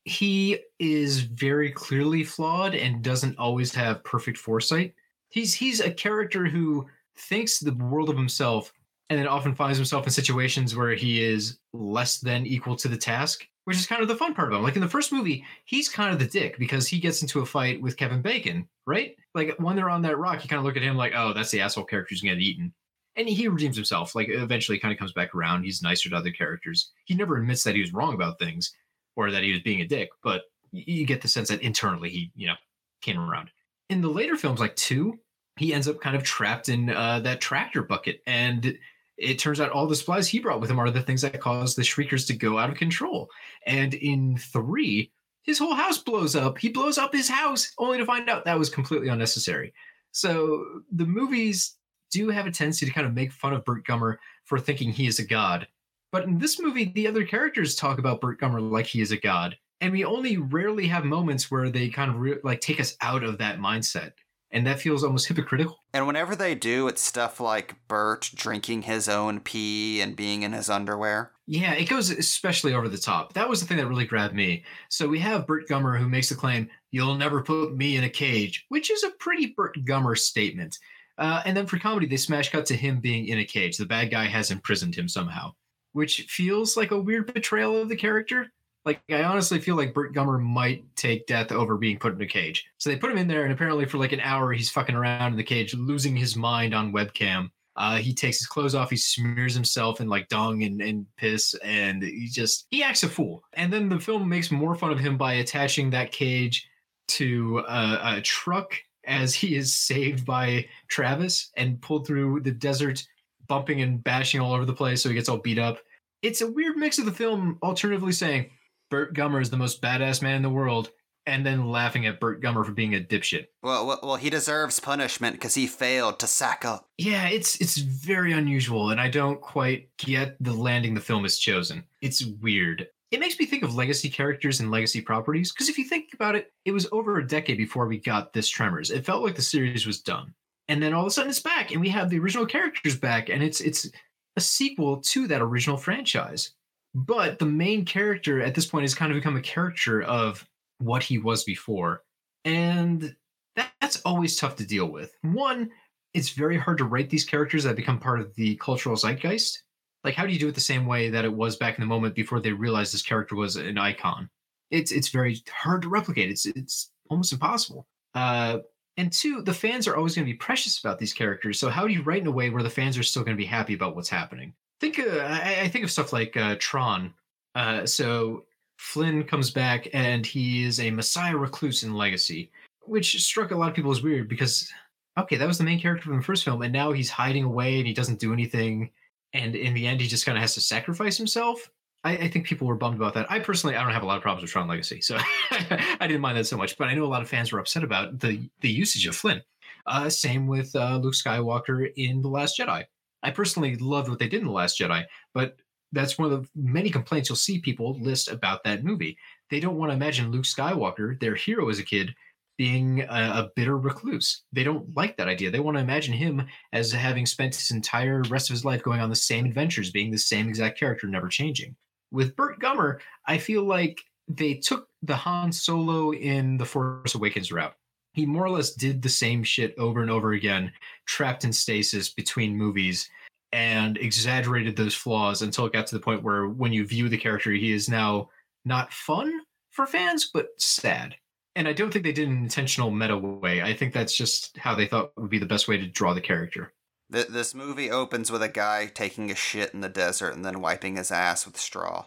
[0.05, 4.93] he is very clearly flawed and doesn't always have perfect foresight.
[5.29, 6.85] He's he's a character who
[7.17, 8.71] thinks the world of himself
[9.09, 12.95] and then often finds himself in situations where he is less than equal to the
[12.95, 14.61] task, which is kind of the fun part of him.
[14.61, 17.45] Like in the first movie, he's kind of the dick because he gets into a
[17.47, 19.15] fight with Kevin Bacon, right?
[19.33, 21.49] Like when they're on that rock, you kind of look at him like, oh, that's
[21.49, 22.71] the asshole character who's gonna get eaten
[23.19, 24.15] and he redeems himself.
[24.15, 25.63] Like eventually, kind of comes back around.
[25.63, 26.91] He's nicer to other characters.
[27.05, 28.73] He never admits that he was wrong about things
[29.15, 32.31] or that he was being a dick, but you get the sense that internally he,
[32.35, 32.55] you know,
[33.01, 33.49] came around.
[33.89, 35.19] In the later films, like two,
[35.57, 38.77] he ends up kind of trapped in uh, that tractor bucket, and
[39.17, 41.75] it turns out all the supplies he brought with him are the things that cause
[41.75, 43.27] the shriekers to go out of control.
[43.65, 46.57] And in three, his whole house blows up.
[46.57, 49.73] He blows up his house only to find out that was completely unnecessary.
[50.11, 51.75] So the movies
[52.11, 55.07] do have a tendency to kind of make fun of Burt Gummer for thinking he
[55.07, 55.67] is a god.
[56.11, 59.17] But in this movie, the other characters talk about Burt Gummer like he is a
[59.17, 59.57] god.
[59.81, 63.23] And we only rarely have moments where they kind of re- like take us out
[63.23, 64.11] of that mindset.
[64.51, 65.77] And that feels almost hypocritical.
[65.93, 70.53] And whenever they do, it's stuff like Bert drinking his own pee and being in
[70.53, 71.31] his underwear.
[71.45, 73.33] Yeah, it goes especially over the top.
[73.33, 74.63] That was the thing that really grabbed me.
[74.89, 78.09] So we have Burt Gummer who makes the claim, You'll never put me in a
[78.09, 80.79] cage, which is a pretty Burt Gummer statement.
[81.19, 83.77] Uh, and then for comedy, they smash cut to him being in a cage.
[83.77, 85.53] The bad guy has imprisoned him somehow,
[85.91, 88.47] which feels like a weird betrayal of the character.
[88.85, 92.25] Like, I honestly feel like Burt Gummer might take death over being put in a
[92.25, 92.65] cage.
[92.77, 95.33] So they put him in there, and apparently for like an hour, he's fucking around
[95.33, 97.51] in the cage, losing his mind on webcam.
[97.75, 101.53] Uh, he takes his clothes off, he smears himself in like dung and, and piss,
[101.63, 103.43] and he just he acts a fool.
[103.53, 106.67] And then the film makes more fun of him by attaching that cage
[107.09, 108.73] to a truck
[109.09, 113.03] as he is saved by Travis and pulled through the desert,
[113.47, 115.79] bumping and bashing all over the place, so he gets all beat up.
[116.21, 118.51] It's a weird mix of the film, alternatively saying
[118.89, 120.91] Burt Gummer is the most badass man in the world,
[121.25, 123.47] and then laughing at Burt Gummer for being a dipshit.
[123.63, 126.87] Well, well, well he deserves punishment because he failed to sack up.
[126.97, 131.39] Yeah, it's it's very unusual, and I don't quite get the landing the film has
[131.39, 131.83] chosen.
[132.01, 132.87] It's weird.
[133.11, 136.35] It makes me think of legacy characters and legacy properties, because if you think about
[136.35, 138.91] it, it was over a decade before we got this Tremors.
[138.91, 140.33] It felt like the series was done.
[140.67, 143.29] And then all of a sudden it's back, and we have the original characters back,
[143.29, 143.89] and it's it's
[144.37, 146.51] a sequel to that original franchise.
[146.93, 151.03] But the main character at this point has kind of become a caricature of what
[151.03, 152.03] he was before.
[152.45, 153.15] And
[153.55, 155.15] that, that's always tough to deal with.
[155.23, 155.71] One,
[156.13, 159.63] it's very hard to write these characters that become part of the cultural zeitgeist.
[160.03, 161.87] Like, how do you do it the same way that it was back in the
[161.87, 164.29] moment before they realized this character was an icon?
[164.71, 166.29] It's it's very hard to replicate.
[166.29, 167.87] It's it's almost impossible.
[168.13, 168.59] Uh,
[168.97, 171.59] and two, the fans are always going to be precious about these characters.
[171.59, 173.41] So how do you write in a way where the fans are still going to
[173.41, 174.53] be happy about what's happening?
[174.79, 177.13] Think uh, I, I think of stuff like uh, Tron.
[177.55, 178.45] Uh, so
[178.77, 182.51] Flynn comes back and he is a Messiah recluse in Legacy,
[182.83, 184.71] which struck a lot of people as weird because
[185.17, 187.77] okay, that was the main character from the first film, and now he's hiding away
[187.77, 188.89] and he doesn't do anything,
[189.33, 191.69] and in the end he just kind of has to sacrifice himself.
[192.03, 193.29] I, I, think people were bummed about that.
[193.29, 195.17] I personally, I don't have a lot of problems with Tron Legacy, so
[195.51, 196.77] I didn't mind that so much.
[196.77, 199.41] But I know a lot of fans were upset about the the usage of Flynn.
[199.85, 202.85] Uh, same with uh, Luke Skywalker in the Last Jedi.
[203.21, 205.57] I personally loved what they did in the Last Jedi, but
[205.91, 209.17] that's one of the many complaints you'll see people list about that movie.
[209.49, 212.13] They don't want to imagine Luke Skywalker, their hero as a kid,
[212.59, 214.43] being a, a, bitter recluse.
[214.51, 215.49] They don't like that idea.
[215.49, 218.99] They want to imagine him as having spent his entire rest of his life going
[218.99, 221.73] on the same adventures, being the same exact character, never changing.
[222.11, 227.49] With Burt Gummer, I feel like they took the Han Solo in The Force Awakens
[227.49, 227.73] route.
[228.11, 230.69] He more or less did the same shit over and over again,
[231.05, 233.09] trapped in stasis between movies,
[233.53, 237.17] and exaggerated those flaws until it got to the point where when you view the
[237.17, 238.29] character, he is now
[238.65, 239.31] not fun
[239.71, 241.15] for fans, but sad
[241.59, 243.61] and I don't think they did an intentional meta way.
[243.61, 246.21] I think that's just how they thought would be the best way to draw the
[246.21, 246.71] character.
[247.09, 250.95] This movie opens with a guy taking a shit in the desert and then wiping
[250.95, 252.05] his ass with straw.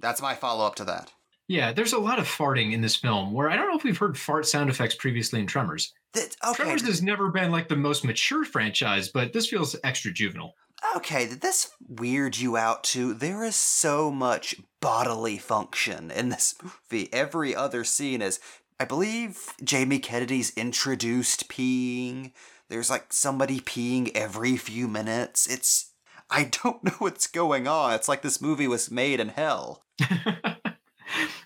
[0.00, 1.12] That's my follow up to that.
[1.48, 3.96] Yeah, there's a lot of farting in this film where I don't know if we've
[3.96, 5.94] heard fart sound effects previously in Tremors.
[6.12, 6.64] That, okay.
[6.64, 10.54] Tremors has never been like the most mature franchise, but this feels extra juvenile.
[10.96, 13.14] Okay, did this weird you out too?
[13.14, 17.12] There is so much bodily function in this movie.
[17.12, 18.40] Every other scene is
[18.80, 22.32] I believe Jamie Kennedy's introduced peeing.
[22.70, 25.46] There's like somebody peeing every few minutes.
[25.46, 25.92] It's
[26.30, 27.92] I don't know what's going on.
[27.92, 29.84] It's like this movie was made in hell.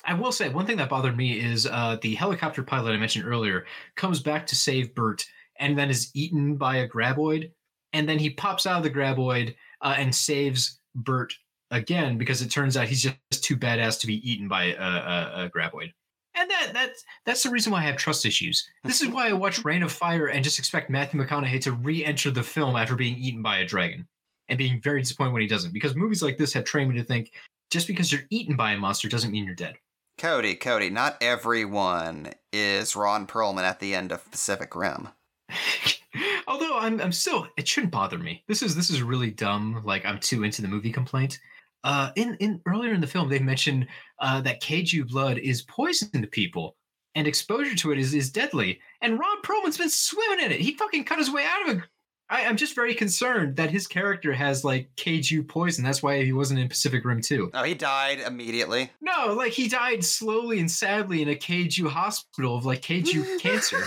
[0.05, 3.27] I will say one thing that bothered me is uh, the helicopter pilot I mentioned
[3.27, 3.67] earlier
[3.97, 5.27] comes back to save Burt
[5.59, 7.51] and then is eaten by a graboid,
[7.93, 11.35] and then he pops out of the graboid uh, and saves Burt
[11.73, 15.45] again because it turns out he's just too badass to be eaten by a, a,
[15.45, 15.91] a graboid
[16.35, 18.69] and that that's that's the reason why I have trust issues.
[18.83, 22.31] This is why I watch Reign of Fire and just expect Matthew McConaughey to re-enter
[22.31, 24.07] the film after being eaten by a dragon,
[24.49, 25.73] and being very disappointed when he doesn't.
[25.73, 27.33] Because movies like this have trained me to think
[27.71, 29.77] just because you're eaten by a monster doesn't mean you're dead.
[30.17, 35.09] Cody, Cody, not everyone is Ron Perlman at the end of Pacific Rim.
[36.47, 38.45] Although I'm, I'm still, it shouldn't bother me.
[38.47, 39.83] This is this is really dumb.
[39.85, 41.41] Like I'm too into the movie complaint.
[41.85, 43.87] Uh, in in earlier in the film, they mentioned
[44.19, 46.77] uh, that Kaiju blood is poison to people,
[47.15, 48.81] and exposure to it is is deadly.
[49.03, 50.61] And Ron Perlman's been swimming in it.
[50.61, 51.85] He fucking cut his way out of it.
[52.31, 55.85] I, am just very concerned that his character has like Kaiju poison.
[55.85, 57.51] That's why he wasn't in Pacific Rim 2.
[57.53, 58.91] Oh, he died immediately.
[59.03, 63.85] No, like he died slowly and sadly in a Kaiju hospital of like Kaiju cancer.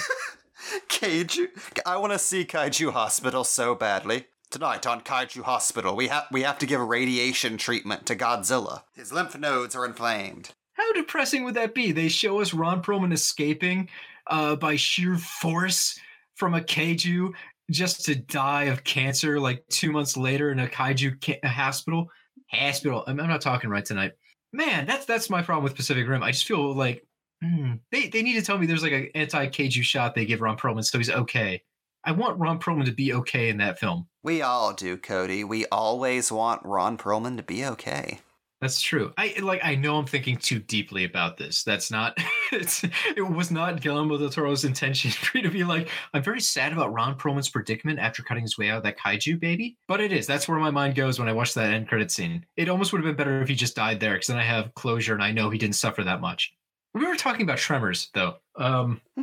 [0.87, 1.47] Kaiju.
[1.85, 4.25] I want to see Kaiju Hospital so badly.
[4.49, 8.83] Tonight on Kaiju Hospital, we have we have to give a radiation treatment to Godzilla.
[8.93, 10.51] His lymph nodes are inflamed.
[10.71, 11.91] How depressing would that be?
[11.91, 13.89] They show us Ron Perlman escaping
[14.27, 15.99] uh, by sheer force
[16.35, 17.33] from a kaiju
[17.71, 22.07] just to die of cancer like two months later in a kaiju ca- hospital.
[22.49, 23.03] Hospital.
[23.05, 24.13] I'm, I'm, not talking right tonight.
[24.53, 26.23] Man, that's that's my problem with Pacific Rim.
[26.23, 27.05] I just feel like
[27.43, 30.39] mm, they they need to tell me there's like an anti kaiju shot they give
[30.39, 31.61] Ron Perlman so he's okay.
[32.07, 34.07] I want Ron Perlman to be okay in that film.
[34.23, 35.43] We all do, Cody.
[35.43, 38.21] We always want Ron Perlman to be okay.
[38.61, 39.11] That's true.
[39.17, 39.59] I like.
[39.61, 41.63] I know I'm thinking too deeply about this.
[41.63, 42.17] That's not.
[42.53, 42.81] It's.
[43.17, 45.89] It was not Guillermo del Toro's intention for me to be like.
[46.13, 49.37] I'm very sad about Ron Perlman's predicament after cutting his way out of that kaiju
[49.37, 49.75] baby.
[49.89, 50.25] But it is.
[50.25, 52.45] That's where my mind goes when I watch that end credit scene.
[52.55, 54.73] It almost would have been better if he just died there, because then I have
[54.75, 56.53] closure and I know he didn't suffer that much.
[56.97, 58.37] We were talking about Tremors, though.
[58.55, 59.01] Um,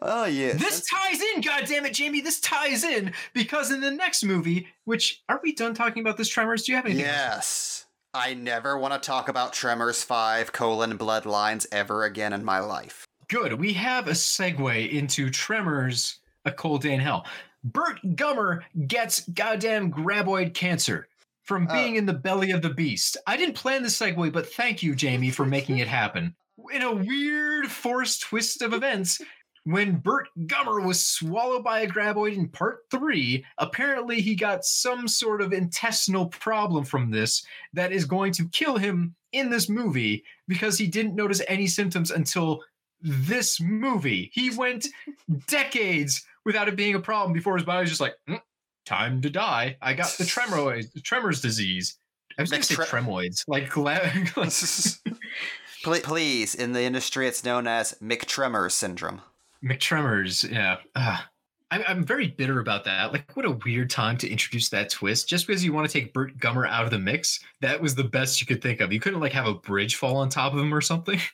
[0.00, 0.52] oh yeah.
[0.52, 2.20] This ties in, God damn it, Jamie.
[2.20, 6.28] This ties in because in the next movie, which are we done talking about this
[6.28, 6.62] Tremors?
[6.62, 7.04] Do you have anything?
[7.04, 7.86] Yes.
[8.12, 13.06] I never want to talk about Tremors Five colon Bloodlines ever again in my life.
[13.28, 13.54] Good.
[13.54, 17.26] We have a segue into Tremors: A Cold Day in Hell.
[17.64, 21.08] Burt Gummer gets goddamn graboid cancer
[21.42, 23.16] from uh, being uh, in the belly of the beast.
[23.26, 26.36] I didn't plan the segue, but thank you, Jamie, for making it happen
[26.72, 29.20] in a weird forced twist of events,
[29.64, 35.08] when Burt Gummer was swallowed by a graboid in part three, apparently he got some
[35.08, 40.22] sort of intestinal problem from this that is going to kill him in this movie
[40.46, 42.62] because he didn't notice any symptoms until
[43.00, 44.30] this movie.
[44.34, 44.86] He went
[45.46, 48.40] decades without it being a problem before his body was just like, mm,
[48.84, 49.78] time to die.
[49.80, 51.98] I got the tremor, tremors disease.
[52.38, 53.70] I was going to say tremoids, like,
[55.84, 59.20] Please, in the industry, it's known as McTremors syndrome.
[59.62, 60.78] McTremors, yeah.
[60.94, 61.18] Uh,
[61.70, 63.12] I'm, I'm very bitter about that.
[63.12, 65.28] Like, what a weird time to introduce that twist.
[65.28, 68.04] Just because you want to take Burt Gummer out of the mix, that was the
[68.04, 68.92] best you could think of.
[68.92, 71.20] You couldn't like have a bridge fall on top of him or something.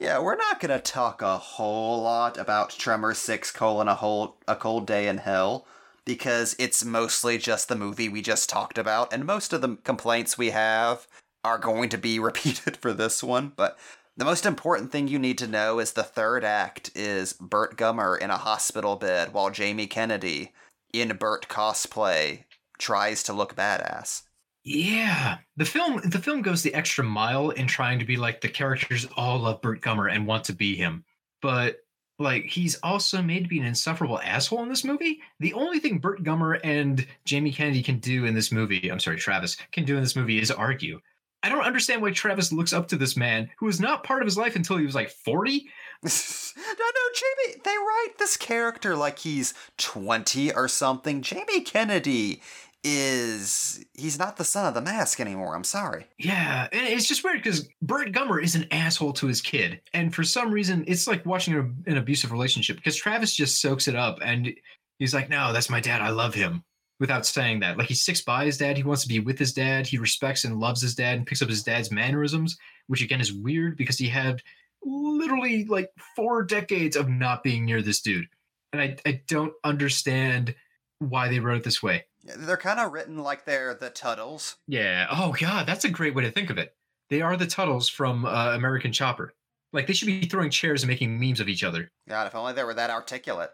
[0.00, 4.56] Yeah, we're not gonna talk a whole lot about Tremor Six: colon a whole a
[4.56, 5.64] cold day in hell
[6.04, 10.36] because it's mostly just the movie we just talked about, and most of the complaints
[10.36, 11.06] we have
[11.46, 13.78] are going to be repeated for this one, but
[14.16, 18.18] the most important thing you need to know is the third act is Burt Gummer
[18.18, 20.52] in a hospital bed while Jamie Kennedy,
[20.92, 22.44] in Burt cosplay,
[22.78, 24.22] tries to look badass.
[24.64, 28.48] Yeah, the film the film goes the extra mile in trying to be like the
[28.48, 31.04] characters all love Burt Gummer and want to be him,
[31.40, 31.76] but
[32.18, 35.20] like he's also made to be an insufferable asshole in this movie.
[35.38, 39.18] The only thing Burt Gummer and Jamie Kennedy can do in this movie, I'm sorry,
[39.18, 41.00] Travis can do in this movie is argue.
[41.42, 44.26] I don't understand why Travis looks up to this man who was not part of
[44.26, 45.68] his life until he was like 40.
[46.02, 51.22] no, no, Jamie, they write this character like he's 20 or something.
[51.22, 52.42] Jamie Kennedy
[52.88, 55.56] is he's not the son of the mask anymore.
[55.56, 56.06] I'm sorry.
[56.18, 60.14] Yeah, and it's just weird because Burt Gummer is an asshole to his kid, and
[60.14, 63.96] for some reason, it's like watching an, an abusive relationship because Travis just soaks it
[63.96, 64.54] up and
[64.98, 66.00] he's like, "No, that's my dad.
[66.00, 66.62] I love him."
[66.98, 68.76] Without saying that, like he sticks by his dad.
[68.78, 69.86] He wants to be with his dad.
[69.86, 73.34] He respects and loves his dad and picks up his dad's mannerisms, which again is
[73.34, 74.42] weird because he had
[74.82, 78.28] literally like four decades of not being near this dude,
[78.72, 80.54] and I I don't understand
[80.98, 82.04] why they wrote it this way.
[82.24, 84.56] They're kind of written like they're the Tuttles.
[84.66, 85.06] Yeah.
[85.10, 86.74] Oh God, that's a great way to think of it.
[87.08, 89.34] They are the Tuttles from uh, American Chopper.
[89.72, 91.90] Like they should be throwing chairs and making memes of each other.
[92.08, 93.50] God, if only they were that articulate.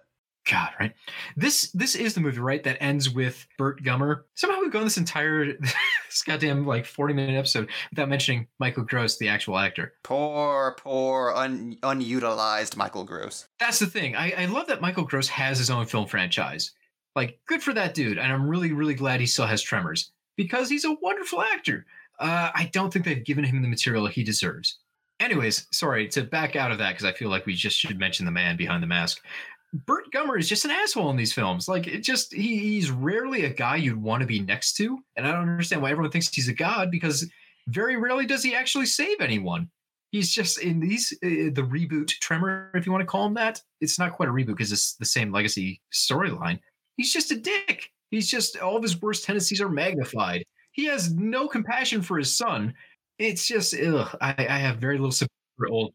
[0.50, 0.92] God, right?
[1.36, 2.62] This this is the movie, right?
[2.64, 4.22] That ends with Burt Gummer.
[4.34, 9.18] Somehow we've gone this entire this goddamn like forty minute episode without mentioning Michael Gross,
[9.18, 9.94] the actual actor.
[10.02, 13.46] Poor, poor, un- unutilized Michael Gross.
[13.60, 14.16] That's the thing.
[14.16, 16.72] I, I love that Michael Gross has his own film franchise.
[17.14, 18.18] Like, good for that dude.
[18.18, 21.86] And I'm really, really glad he still has Tremors because he's a wonderful actor.
[22.18, 24.78] Uh, I don't think they've given him the material he deserves.
[25.20, 28.26] Anyways, sorry to back out of that because I feel like we just should mention
[28.26, 29.24] the man behind the mask.
[29.72, 31.66] Burt Gummer is just an asshole in these films.
[31.66, 34.98] Like, it just, he, he's rarely a guy you'd want to be next to.
[35.16, 37.28] And I don't understand why everyone thinks he's a god because
[37.68, 39.70] very rarely does he actually save anyone.
[40.10, 43.62] He's just in these, uh, the reboot Tremor, if you want to call him that.
[43.80, 46.58] It's not quite a reboot because it's the same legacy storyline
[46.96, 47.90] He's just a dick.
[48.10, 50.44] He's just all of his worst tendencies are magnified.
[50.72, 52.74] He has no compassion for his son.
[53.18, 54.16] It's just ugh.
[54.20, 55.32] I, I have very little sympathy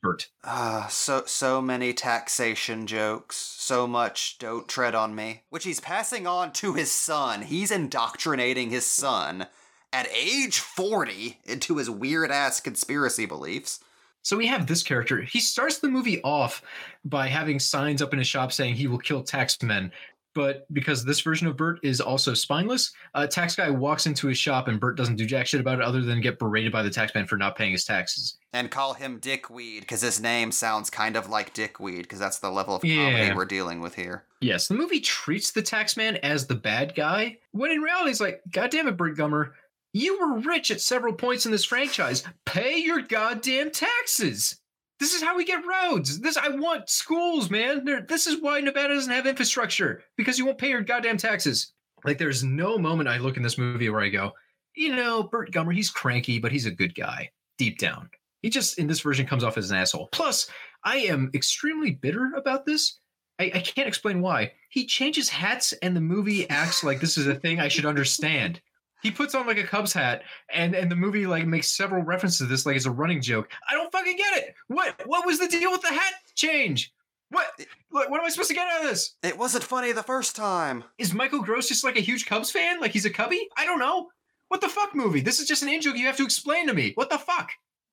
[0.02, 3.36] for Ah, uh, so so many taxation jokes.
[3.36, 5.44] So much don't tread on me.
[5.50, 7.44] Which he's passing on to his son.
[7.44, 9.48] He's indoctrinating his son
[9.94, 13.80] at age 40 into his weird ass conspiracy beliefs.
[14.22, 15.22] So we have this character.
[15.22, 16.62] He starts the movie off
[17.06, 19.92] by having signs up in his shop saying he will kill taxmen,
[20.38, 24.28] but because this version of Burt is also spineless, a uh, tax guy walks into
[24.28, 26.84] his shop and Burt doesn't do jack shit about it other than get berated by
[26.84, 28.38] the taxman for not paying his taxes.
[28.54, 32.52] And call him Dickweed because his name sounds kind of like Dickweed because that's the
[32.52, 33.36] level of comedy yeah.
[33.36, 34.26] we're dealing with here.
[34.40, 38.44] Yes, the movie treats the taxman as the bad guy when in reality it's like,
[38.52, 39.54] God damn it, Burt Gummer,
[39.94, 42.24] you were rich at several points in this franchise.
[42.46, 44.60] Pay your goddamn taxes.
[45.00, 46.20] This is how we get roads.
[46.20, 47.86] This I want schools, man.
[47.86, 51.74] There, this is why Nevada doesn't have infrastructure because you won't pay your goddamn taxes.
[52.04, 54.32] Like there's no moment I look in this movie where I go,
[54.76, 58.10] you know, Burt Gummer, he's cranky, but he's a good guy deep down.
[58.42, 60.10] He just in this version comes off as an asshole.
[60.12, 60.50] Plus,
[60.84, 63.00] I am extremely bitter about this.
[63.40, 64.54] I, I can't explain why.
[64.70, 68.62] He changes hats and the movie acts like this is a thing I should understand
[69.02, 70.24] he puts on like a Cubs hat,
[70.54, 73.50] and and the movie like makes several references to this like it's a running joke.
[73.70, 74.56] I don't fucking get it.
[74.68, 76.94] What what was the deal with the hat change?
[77.30, 77.48] What
[77.90, 79.16] what, what am I supposed to get out of this?
[79.24, 80.84] It wasn't funny the first time.
[80.98, 82.80] Is Michael Gross just like a huge Cubs fan?
[82.80, 83.50] Like he's a Cubby?
[83.58, 84.10] I don't know.
[84.48, 85.20] What the fuck movie?
[85.20, 86.94] This is just an in joke you have to explain to me.
[86.96, 87.52] What the fuck?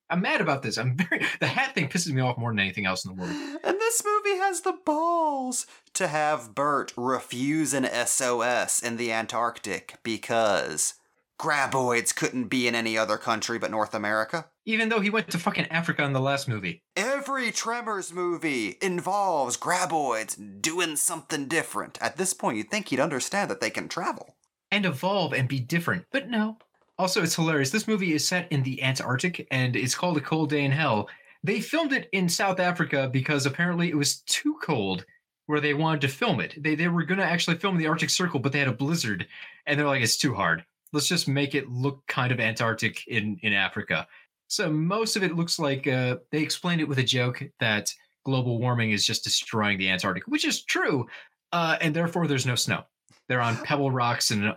[0.09, 0.77] I'm mad about this.
[0.77, 3.35] I'm very the hat thing pisses me off more than anything else in the world.
[3.63, 9.97] And this movie has the balls to have Burt refuse an SOS in the Antarctic
[10.03, 10.95] because
[11.39, 14.45] graboids couldn't be in any other country but North America.
[14.65, 16.81] Even though he went to fucking Africa in the last movie.
[16.95, 22.01] Every Tremors movie involves graboids doing something different.
[22.01, 24.35] At this point, you'd think he'd understand that they can travel.
[24.71, 26.57] And evolve and be different, but no.
[26.97, 27.71] Also, it's hilarious.
[27.71, 31.09] This movie is set in the Antarctic and it's called A Cold Day in Hell.
[31.43, 35.05] They filmed it in South Africa because apparently it was too cold
[35.47, 36.55] where they wanted to film it.
[36.57, 39.27] They, they were going to actually film the Arctic Circle, but they had a blizzard
[39.67, 40.65] and they're like, it's too hard
[40.95, 44.07] let's just make it look kind of Antarctic in in Africa.
[44.47, 47.93] So most of it looks like uh, they explained it with a joke that
[48.23, 51.05] global warming is just destroying the Antarctic, which is true,
[51.51, 52.83] uh, and therefore there's no snow.
[53.27, 54.55] They're on pebble rocks, and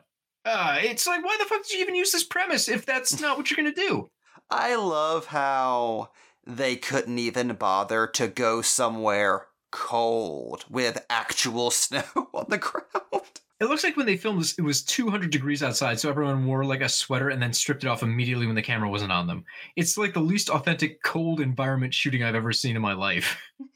[0.48, 3.36] uh, it's like, why the fuck did you even use this premise if that's not
[3.36, 4.10] what you're gonna do?
[4.50, 6.10] I love how
[6.46, 13.40] they couldn't even bother to go somewhere cold with actual snow on the ground.
[13.60, 16.64] It looks like when they filmed this, it was 200 degrees outside, so everyone wore
[16.64, 19.44] like a sweater and then stripped it off immediately when the camera wasn't on them.
[19.74, 23.36] It's like the least authentic cold environment shooting I've ever seen in my life.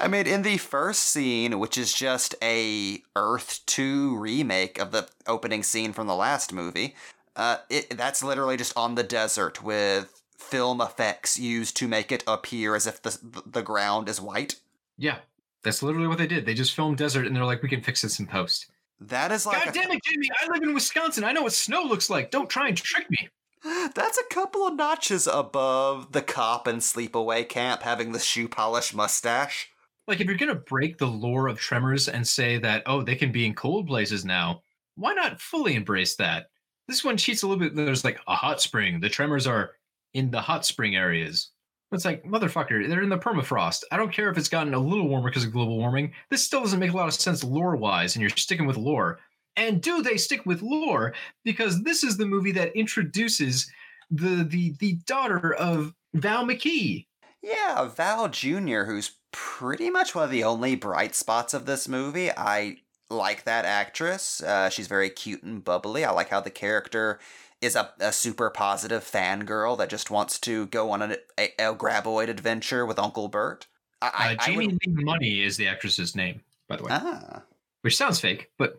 [0.00, 5.08] I mean, in the first scene, which is just a Earth 2 remake of the
[5.26, 6.94] opening scene from the last movie,
[7.36, 12.24] Uh, it that's literally just on the desert with film effects used to make it
[12.26, 14.56] appear as if the the ground is white.
[14.98, 15.18] Yeah,
[15.62, 16.44] that's literally what they did.
[16.44, 18.66] They just filmed desert, and they're like, we can fix this in post.
[18.98, 20.28] That is like God damn it, Jamie!
[20.42, 21.22] I live in Wisconsin.
[21.24, 22.30] I know what snow looks like.
[22.30, 23.28] Don't try and trick me.
[23.62, 28.94] That's a couple of notches above the cop and Sleepaway Camp having the shoe polish
[28.94, 29.68] mustache.
[30.06, 33.32] Like, if you're gonna break the lore of Tremors and say that, oh, they can
[33.32, 34.62] be in cold places now,
[34.96, 36.46] why not fully embrace that?
[36.88, 37.76] This one cheats a little bit.
[37.76, 38.98] There's like a hot spring.
[38.98, 39.72] The Tremors are
[40.14, 41.50] in the hot spring areas.
[41.92, 43.82] It's like, motherfucker, they're in the permafrost.
[43.90, 46.12] I don't care if it's gotten a little warmer because of global warming.
[46.30, 49.18] This still doesn't make a lot of sense lore wise, and you're sticking with lore.
[49.56, 51.12] And do they stick with lore?
[51.44, 53.70] Because this is the movie that introduces
[54.10, 57.06] the the the daughter of Val McKee.
[57.42, 62.30] Yeah, Val Jr., who's pretty much one of the only bright spots of this movie.
[62.30, 62.78] I
[63.08, 64.42] like that actress.
[64.42, 66.04] Uh, she's very cute and bubbly.
[66.04, 67.18] I like how the character
[67.60, 71.74] is a, a super positive fangirl that just wants to go on a, a, a
[71.74, 73.66] graboid adventure with Uncle Burt.
[74.02, 76.90] I, uh, Jamie Lee Money is the actress's name, by the way.
[76.92, 77.42] Ah.
[77.82, 78.78] Which sounds fake, but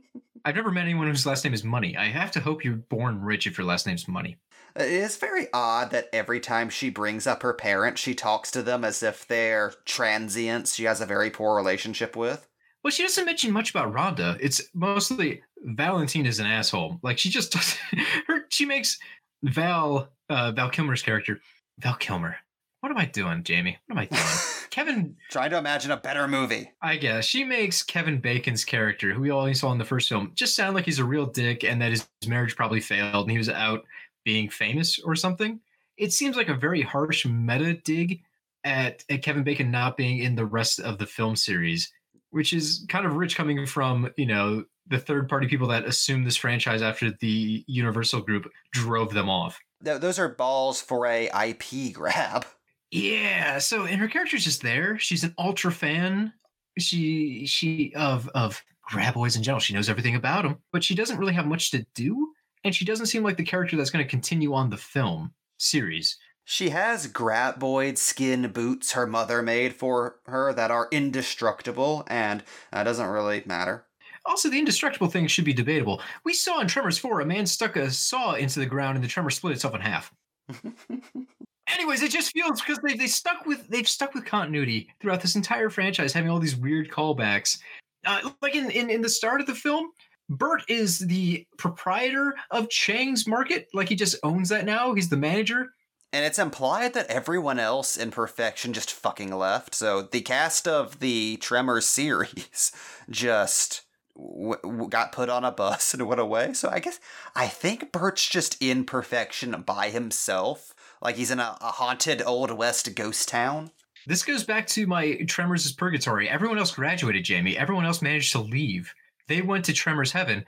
[0.44, 1.96] I've never met anyone whose last name is Money.
[1.96, 4.36] I have to hope you're born rich if your last name's Money.
[4.74, 8.62] It is very odd that every time she brings up her parents, she talks to
[8.62, 12.48] them as if they're transients she has a very poor relationship with.
[12.82, 14.36] Well, she doesn't mention much about Rhonda.
[14.40, 16.98] It's mostly Valentine is an asshole.
[17.02, 17.74] Like she just does
[18.26, 18.46] her.
[18.50, 18.98] She makes
[19.42, 21.40] Val uh, Val Kilmer's character
[21.78, 22.36] Val Kilmer.
[22.82, 23.78] What am I doing, Jamie?
[23.86, 24.22] What am I doing?
[24.70, 25.14] Kevin.
[25.30, 26.72] Trying to imagine a better movie.
[26.82, 30.32] I guess she makes Kevin Bacon's character, who we only saw in the first film,
[30.34, 33.38] just sound like he's a real dick and that his marriage probably failed and he
[33.38, 33.84] was out
[34.24, 35.60] being famous or something.
[35.96, 38.20] It seems like a very harsh meta dig
[38.64, 41.92] at, at Kevin Bacon not being in the rest of the film series,
[42.30, 46.26] which is kind of rich coming from, you know, the third party people that assumed
[46.26, 49.60] this franchise after the Universal group drove them off.
[49.80, 52.44] Those are balls for a IP grab.
[52.92, 54.98] Yeah, so and her character's just there.
[54.98, 56.32] She's an ultra fan.
[56.78, 59.60] She she of of graboids in general.
[59.60, 62.32] She knows everything about them, but she doesn't really have much to do
[62.64, 66.18] and she doesn't seem like the character that's going to continue on the film series.
[66.44, 72.82] She has graboid skin boots her mother made for her that are indestructible, and that
[72.84, 73.86] doesn't really matter.
[74.26, 76.00] Also, the indestructible thing should be debatable.
[76.24, 79.08] We saw in Tremors 4 a man stuck a saw into the ground and the
[79.08, 80.12] tremor split itself in half.
[81.72, 85.36] Anyways, it just feels because they they stuck with they've stuck with continuity throughout this
[85.36, 87.58] entire franchise, having all these weird callbacks.
[88.04, 89.90] Uh, like in, in in the start of the film,
[90.28, 93.68] Burt is the proprietor of Chang's Market.
[93.72, 94.94] Like he just owns that now.
[94.94, 95.70] He's the manager.
[96.14, 99.74] And it's implied that everyone else in Perfection just fucking left.
[99.74, 102.72] So the cast of the Tremors series
[103.10, 103.82] just
[104.14, 106.52] w- w- got put on a bus and went away.
[106.52, 107.00] So I guess
[107.34, 110.71] I think Burt's just in Perfection by himself.
[111.02, 113.72] Like he's in a, a haunted old west ghost town.
[114.06, 116.28] This goes back to my Tremors' is Purgatory.
[116.28, 117.58] Everyone else graduated, Jamie.
[117.58, 118.92] Everyone else managed to leave.
[119.28, 120.44] They went to Tremors Heaven.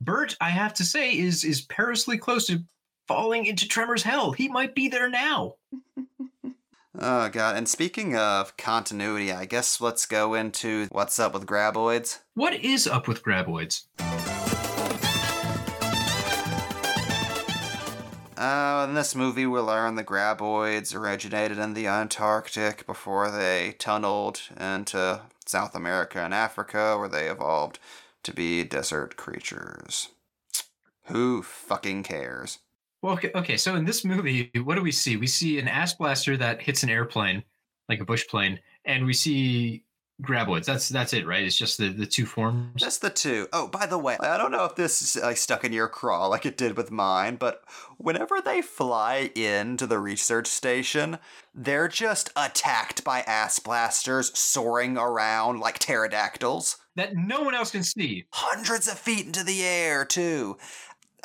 [0.00, 2.64] Burt, I have to say, is is perilously close to
[3.08, 4.32] falling into Tremors Hell.
[4.32, 5.54] He might be there now.
[6.98, 7.56] oh god!
[7.56, 12.20] And speaking of continuity, I guess let's go into what's up with graboids.
[12.34, 13.86] What is up with graboids?
[18.44, 24.42] Uh, in this movie, we learn the graboids originated in the Antarctic before they tunneled
[24.60, 27.78] into South America and Africa, where they evolved
[28.22, 30.10] to be desert creatures.
[31.04, 32.58] Who fucking cares?
[33.00, 35.16] Well, okay, okay, so in this movie, what do we see?
[35.16, 37.44] We see an ass blaster that hits an airplane,
[37.88, 39.84] like a bush plane, and we see
[40.22, 40.64] graboids.
[40.64, 41.44] That's that's it, right?
[41.44, 42.70] It's just the, the two forms.
[42.76, 43.48] Just the two.
[43.52, 46.26] Oh, by the way, I don't know if this is like stuck in your craw
[46.26, 47.62] like it did with mine, but
[47.98, 51.18] whenever they fly into the research station,
[51.54, 57.82] they're just attacked by ass blasters soaring around like pterodactyls that no one else can
[57.82, 58.24] see.
[58.30, 60.56] Hundreds of feet into the air, too.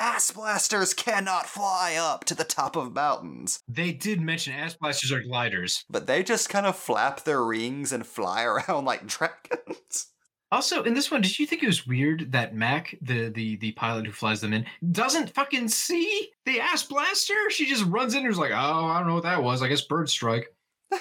[0.00, 3.60] Ass blasters cannot fly up to the top of mountains.
[3.68, 5.84] They did mention ass blasters are gliders.
[5.90, 10.06] But they just kind of flap their wings and fly around like dragons.
[10.50, 13.72] Also, in this one, did you think it was weird that Mac, the the the
[13.72, 17.50] pilot who flies them in, doesn't fucking see the ass blaster?
[17.50, 19.62] She just runs in and is like, "Oh, I don't know what that was.
[19.62, 20.46] I guess bird strike."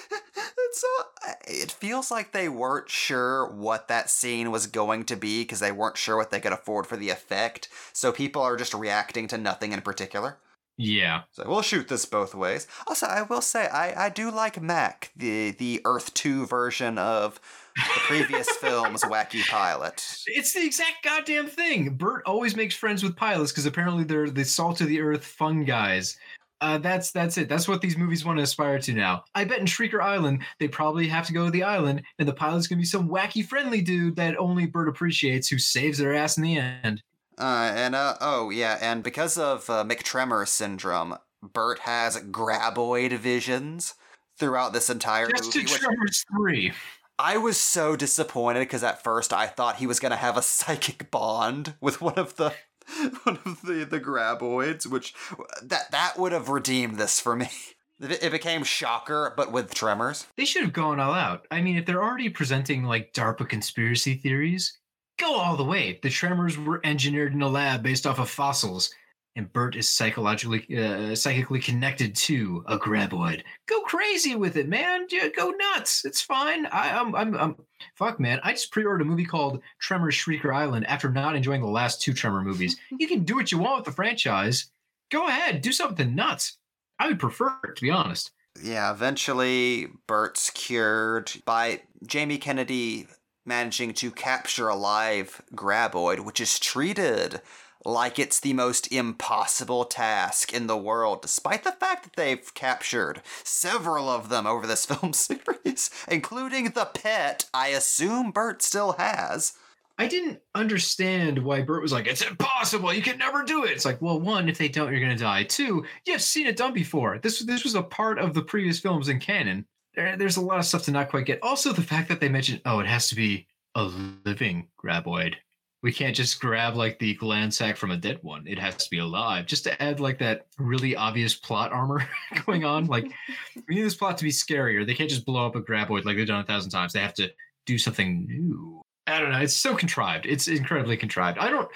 [0.70, 5.44] it's uh, it feels like they weren't sure what that scene was going to be
[5.44, 7.70] because they weren't sure what they could afford for the effect.
[7.94, 10.38] So people are just reacting to nothing in particular.
[10.82, 11.24] Yeah.
[11.32, 12.66] So we'll shoot this both ways.
[12.88, 17.42] Also, I will say I, I do like Mac, the the Earth Two version of
[17.76, 20.24] the previous film's wacky pilot.
[20.28, 21.96] It's the exact goddamn thing.
[21.96, 25.66] Burt always makes friends with pilots because apparently they're the salt of the earth fun
[25.66, 26.18] guys.
[26.62, 27.48] Uh, that's that's it.
[27.48, 29.24] That's what these movies want to aspire to now.
[29.34, 32.34] I bet in Shrieker Island they probably have to go to the island, and the
[32.34, 36.38] pilot's gonna be some wacky friendly dude that only Burt appreciates, who saves their ass
[36.38, 37.02] in the end.
[37.38, 43.96] Uh, and uh, oh yeah, and because of uh, McTremor syndrome, Burt has graboid visions
[44.38, 45.60] throughout this entire Just movie.
[45.60, 46.74] which Tremors three.
[47.18, 51.10] I was so disappointed because at first I thought he was gonna have a psychic
[51.10, 52.54] bond with one of the
[53.24, 55.14] one of the the graboids, which
[55.62, 57.50] that that would have redeemed this for me.
[58.02, 60.26] It became Shocker, but with tremors.
[60.38, 61.46] They should have gone all out.
[61.52, 64.78] I mean, if they're already presenting like DARPA conspiracy theories,
[65.18, 66.00] go all the way.
[66.02, 68.90] The tremors were engineered in a lab based off of fossils,
[69.36, 73.44] and Burt is psychologically, uh, psychically connected to a graboid.
[73.68, 75.08] Go crazy with it, man.
[75.36, 76.04] Go nuts.
[76.04, 76.66] It's fine.
[76.68, 77.56] I, I'm, I'm, I'm,
[77.96, 78.40] fuck, man.
[78.44, 82.14] I just pre-ordered a movie called Tremor Shrieker Island after not enjoying the last two
[82.14, 82.78] Tremor movies.
[83.00, 84.72] you can do what you want with the franchise.
[85.12, 86.58] Go ahead, do something nuts.
[87.00, 88.32] I would prefer it, to be honest.
[88.62, 93.08] Yeah, eventually Burt's cured by Jamie Kennedy
[93.46, 97.42] managing to capture a live graboid, which is treated
[97.86, 103.22] like it's the most impossible task in the world, despite the fact that they've captured
[103.44, 109.54] several of them over this film series, including the pet I assume Burt still has.
[109.98, 112.94] I didn't understand why Burt was like, it's impossible.
[112.94, 113.72] You can never do it.
[113.72, 115.44] It's like, well, one, if they don't, you're going to die.
[115.44, 117.20] Two, you've seen it done before.
[117.20, 119.66] This, this was a part of the previous films in canon.
[119.96, 121.44] There, there's a lot of stuff to not quite get.
[121.44, 123.84] Also, the fact that they mentioned, oh, it has to be a
[124.26, 125.36] living graboid.
[125.82, 128.46] We can't just grab like the gland sac from a dead one.
[128.46, 129.46] It has to be alive.
[129.46, 132.08] Just to add like that really obvious plot armor
[132.46, 132.88] going on.
[132.88, 133.06] Like,
[133.68, 134.86] we need this plot to be scarier.
[134.86, 136.94] They can't just blow up a graboid like they've done a thousand times.
[136.94, 137.32] They have to
[137.66, 138.82] do something new.
[139.08, 139.40] I don't know.
[139.40, 140.26] It's so contrived.
[140.26, 141.38] It's incredibly contrived.
[141.38, 141.70] I don't.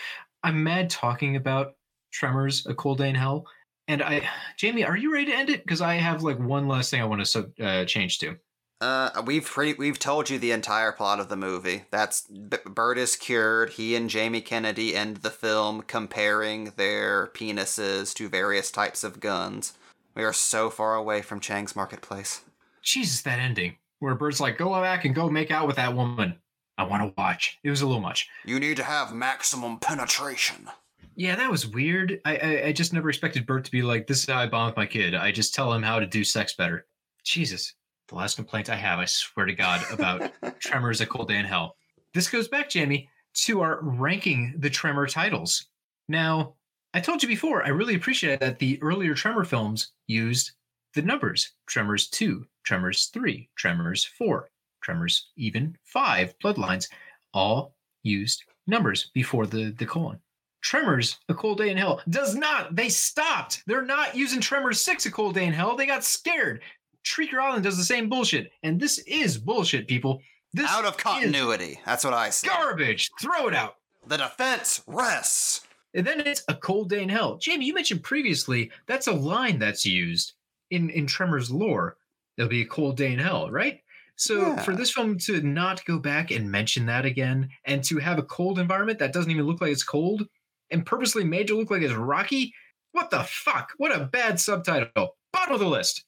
[0.43, 1.75] I'm mad talking about
[2.11, 3.47] Tremors: A Cold Day in Hell,
[3.87, 4.27] and I,
[4.57, 5.63] Jamie, are you ready to end it?
[5.63, 8.35] Because I have like one last thing I want to sub, uh, change to.
[8.83, 11.85] Uh, we've pre- we've told you the entire plot of the movie.
[11.89, 13.69] That's B- Burt is cured.
[13.69, 19.77] He and Jamie Kennedy end the film comparing their penises to various types of guns.
[20.15, 22.41] We are so far away from Chang's Marketplace.
[22.81, 26.35] Jesus, that ending where Burt's like, "Go back and go make out with that woman."
[26.77, 27.59] I want to watch.
[27.63, 28.27] It was a little much.
[28.43, 30.67] You need to have maximum penetration.
[31.15, 32.19] Yeah, that was weird.
[32.25, 34.71] I, I I just never expected Burt to be like, "This is how I bond
[34.71, 35.15] with my kid.
[35.15, 36.85] I just tell him how to do sex better."
[37.23, 37.75] Jesus,
[38.13, 41.45] the last complaint I have, I swear to God, about Tremors: A Cold Day in
[41.45, 41.75] Hell.
[42.13, 43.09] This goes back, Jamie,
[43.45, 45.65] to our ranking the Tremor titles.
[46.07, 46.53] Now,
[46.93, 50.51] I told you before, I really appreciate that the earlier Tremor films used
[50.93, 54.49] the numbers: Tremors two, Tremors three, Tremors four,
[54.83, 56.87] Tremors even five, Bloodlines,
[57.33, 60.19] all used numbers before the the colon.
[60.61, 62.75] Tremors, A Cold Day in Hell does not.
[62.75, 63.63] They stopped.
[63.67, 65.75] They're not using Tremors 6, A Cold Day in Hell.
[65.75, 66.61] They got scared.
[67.03, 68.51] Shrieker Island does the same bullshit.
[68.63, 70.21] And this is bullshit, people.
[70.53, 71.79] This Out of continuity.
[71.85, 72.47] That's what I say.
[72.47, 73.09] garbage.
[73.19, 73.75] Throw it out.
[74.07, 75.61] The defense rests.
[75.95, 77.37] And then it's A Cold Day in Hell.
[77.37, 80.33] Jamie, you mentioned previously that's a line that's used
[80.71, 81.97] in, in Tremors lore.
[82.35, 83.79] There'll be a cold day in hell, right?
[84.15, 84.61] So Yeah.
[84.63, 88.23] for this film to not go back and mention that again, and to have a
[88.23, 90.27] cold environment that doesn't even look like it's cold,
[90.71, 92.53] and purposely made to look like it's rocky,
[92.91, 93.71] what the fuck?
[93.77, 95.15] What a bad subtitle.
[95.31, 96.05] Bottom of the list.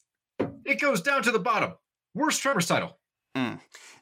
[0.66, 1.74] It goes down to the bottom.
[2.14, 2.98] Worst Tremors title.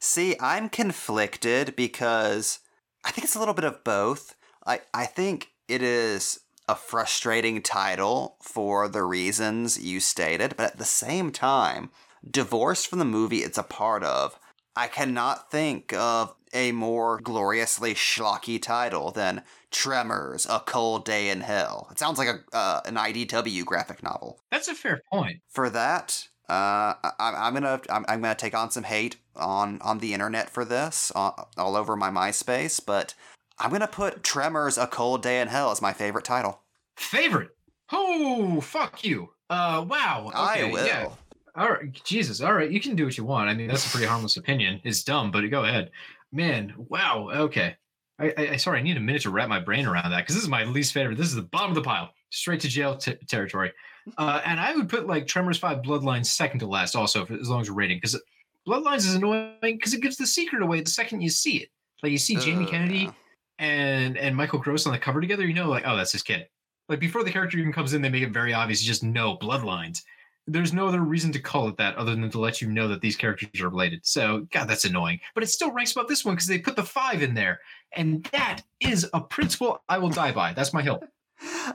[0.04, 2.60] See, I'm conflicted because
[3.06, 4.36] I think it's a little bit of both.
[4.68, 10.78] I, I think it is a frustrating title for the reasons you stated, but at
[10.78, 11.90] the same time,
[12.30, 14.38] divorced from the movie it's a part of,
[14.76, 21.40] I cannot think of a more gloriously schlocky title than Tremors: A Cold Day in
[21.40, 21.88] Hell.
[21.92, 25.38] It sounds like a uh, an IDW graphic novel That's a fair point.
[25.50, 26.28] for that.
[26.50, 30.50] Uh, I, I'm gonna I'm, I'm gonna take on some hate on on the internet
[30.50, 33.16] for this, uh, all over my MySpace, but
[33.60, 36.60] I'm gonna put Tremors: A Cold Day in Hell as my favorite title.
[36.98, 37.56] Favorite.
[37.92, 39.30] Oh, fuck you.
[39.50, 40.32] Uh, wow.
[40.34, 40.86] I will.
[40.86, 41.10] Yeah.
[41.56, 42.42] All right, Jesus.
[42.42, 43.50] All right, you can do what you want.
[43.50, 44.82] I mean, that's a pretty harmless opinion.
[44.84, 45.92] It's dumb, but go ahead.
[46.32, 47.30] Man, wow.
[47.32, 47.76] Okay.
[48.20, 48.80] I, I, I sorry.
[48.80, 50.94] I need a minute to wrap my brain around that because this is my least
[50.94, 51.18] favorite.
[51.18, 53.72] This is the bottom of the pile, straight to jail t- territory.
[54.18, 57.50] Uh, and I would put like Tremors Five Bloodlines second to last, also for, as
[57.50, 58.20] long as we're rating, because
[58.68, 61.70] Bloodlines is annoying because it gives the secret away the second you see it.
[62.02, 63.12] Like you see Jamie Uh, Kennedy
[63.60, 66.48] and and Michael Gross on the cover together, you know, like oh, that's his kid.
[66.90, 68.82] Like before the character even comes in, they make it very obvious.
[68.84, 70.04] You just know bloodlines.
[70.46, 73.00] There's no other reason to call it that other than to let you know that
[73.00, 74.06] these characters are related.
[74.06, 75.22] So, God, that's annoying.
[75.34, 77.62] But it still ranks above this one because they put the five in there,
[77.94, 80.52] and that is a principle I will die by.
[80.52, 81.02] That's my hill.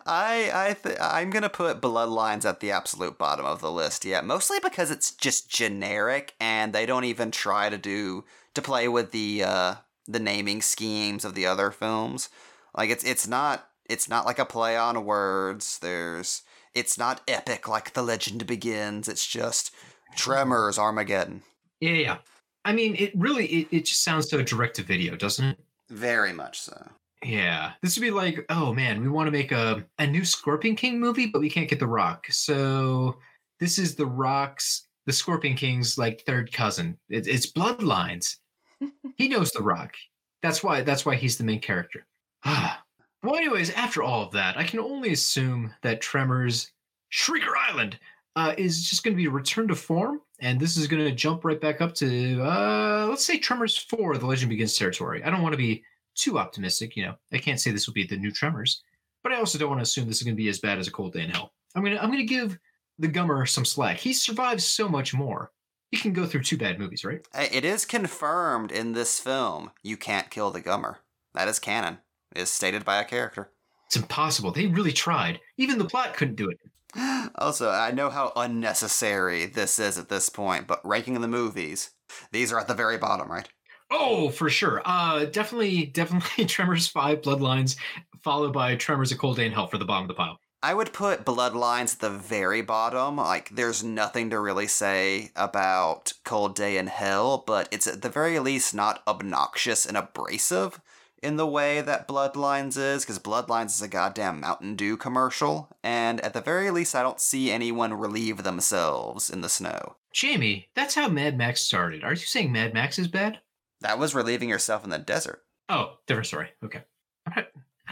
[0.07, 4.05] I I th- I'm gonna put Bloodlines at the absolute bottom of the list.
[4.05, 8.89] Yeah, mostly because it's just generic and they don't even try to do to play
[8.89, 9.75] with the uh,
[10.07, 12.29] the naming schemes of the other films.
[12.77, 15.79] Like it's it's not it's not like a play on words.
[15.79, 16.43] There's
[16.75, 19.09] it's not epic like The Legend Begins.
[19.09, 19.75] It's just
[20.17, 21.43] Tremors Armageddon.
[21.81, 22.17] Yeah, yeah.
[22.65, 25.59] I mean, it really it, it just sounds so direct to video, doesn't it?
[25.89, 26.91] Very much so.
[27.25, 30.77] Yeah, this would be like, oh man, we want to make a a new Scorpion
[30.77, 32.27] King movie, but we can't get The Rock.
[32.31, 33.19] So
[33.59, 36.97] this is The Rock's, the Scorpion King's like third cousin.
[37.09, 38.37] It, it's bloodlines.
[39.17, 39.95] he knows The Rock.
[40.43, 40.83] That's why.
[40.83, 42.07] That's why he's the main character.
[42.45, 42.83] Ah.
[43.23, 46.71] well, anyways, after all of that, I can only assume that Tremors,
[47.13, 47.99] Shrieker Island,
[48.37, 51.45] uh, is just going to be return to form, and this is going to jump
[51.45, 55.25] right back up to uh, let's say Tremors Four: The Legend Begins territory.
[55.25, 55.83] I don't want to be
[56.19, 56.97] too optimistic.
[56.97, 58.83] You know, I can't say this will be the new Tremors,
[59.23, 60.89] but I also don't want to assume this is going to be as bad as
[60.89, 61.53] A Cold Day in Hell.
[61.75, 62.59] I'm gonna I'm gonna give
[62.99, 63.99] the Gummer some slack.
[63.99, 65.53] He survives so much more.
[65.91, 67.27] He can go through two bad movies, right?
[67.35, 70.97] It is confirmed in this film you can't kill the Gummer.
[71.35, 71.99] That is canon.
[72.35, 73.51] It is stated by a character.
[73.87, 74.53] It's impossible.
[74.53, 75.41] They really tried.
[75.57, 76.59] Even the plot couldn't do it.
[77.37, 81.91] Also, I know how unnecessary this is at this point, but ranking the movies,
[82.33, 83.49] these are at the very bottom, right?
[83.91, 84.83] Oh, for sure.
[84.85, 87.77] Uh, definitely, definitely Tremors 5 Bloodlines,
[88.23, 90.39] followed by Tremors A Cold Day in Hell for the bottom of the pile.
[90.61, 93.17] I would put Bloodlines at the very bottom.
[93.17, 98.09] Like, there's nothing to really say about Cold Day in Hell, but it's at the
[98.09, 100.81] very least not obnoxious and abrasive
[101.23, 106.21] in the way that Bloodlines is, because Bloodlines is a goddamn Mountain Dew commercial, and
[106.21, 109.97] at the very least, I don't see anyone relieve themselves in the snow.
[110.13, 112.03] Jamie, that's how Mad Max started.
[112.03, 113.39] Are you saying Mad Max is bad?
[113.81, 115.45] That was relieving yourself in the desert.
[115.69, 116.49] Oh, different story.
[116.65, 116.83] Okay.
[117.27, 117.45] I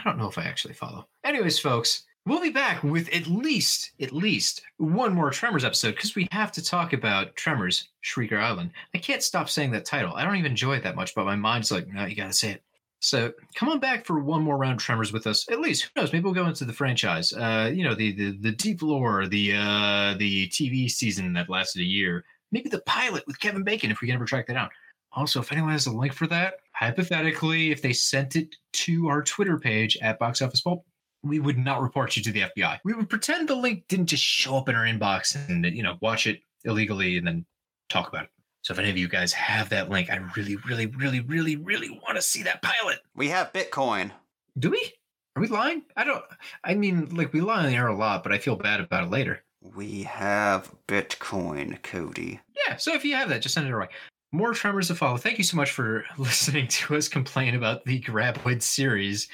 [0.03, 1.07] don't know if I actually follow.
[1.23, 6.15] Anyways, folks, we'll be back with at least, at least one more Tremors episode because
[6.15, 8.71] we have to talk about Tremors, Shrieker Island.
[8.93, 10.13] I can't stop saying that title.
[10.15, 12.51] I don't even enjoy it that much, but my mind's like, no, you gotta say
[12.51, 12.63] it.
[12.99, 15.47] So come on back for one more round of Tremors with us.
[15.51, 16.11] At least, who knows?
[16.11, 17.31] Maybe we'll go into the franchise.
[17.31, 21.81] Uh, you know, the the the deep lore, the uh the TV season that lasted
[21.81, 22.25] a year.
[22.51, 24.71] Maybe the pilot with Kevin Bacon, if we can ever track that out.
[25.17, 29.23] Also, if anyone has a link for that, hypothetically, if they sent it to our
[29.23, 30.85] Twitter page at Box Office Pulp,
[31.23, 32.77] we would not report you to the FBI.
[32.85, 35.97] We would pretend the link didn't just show up in our inbox and you know
[36.01, 37.47] watch it illegally and then
[37.89, 38.29] talk about it.
[38.61, 41.89] So if any of you guys have that link, I really, really, really, really, really
[41.89, 42.99] want to see that pilot.
[43.15, 44.11] We have Bitcoin.
[44.59, 44.93] Do we?
[45.35, 45.81] Are we lying?
[45.95, 46.23] I don't.
[46.63, 49.03] I mean, like we lie on the air a lot, but I feel bad about
[49.03, 49.43] it later.
[49.75, 52.39] We have Bitcoin, Cody.
[52.67, 52.75] Yeah.
[52.75, 53.87] So if you have that, just send it our way.
[54.31, 55.17] More tremors to follow.
[55.17, 59.29] Thank you so much for listening to us complain about the Graboid series.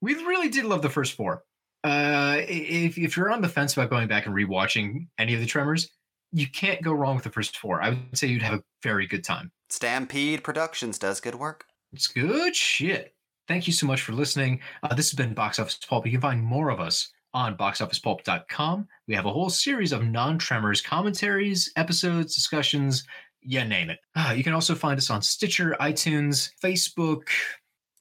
[0.00, 1.44] We really did love the first four.
[1.82, 5.46] Uh, if if you're on the fence about going back and rewatching any of the
[5.46, 5.90] Tremors,
[6.32, 7.82] you can't go wrong with the first four.
[7.82, 9.50] I would say you'd have a very good time.
[9.70, 11.64] Stampede Productions does good work.
[11.92, 13.14] It's good shit.
[13.46, 14.60] Thank you so much for listening.
[14.82, 16.06] Uh, this has been Box Office Pulp.
[16.06, 18.88] You can find more of us on boxofficepulp.com.
[19.06, 23.04] We have a whole series of non tremors commentaries, episodes, discussions,
[23.44, 23.98] you name it.
[24.16, 27.28] Uh, you can also find us on Stitcher, iTunes, Facebook.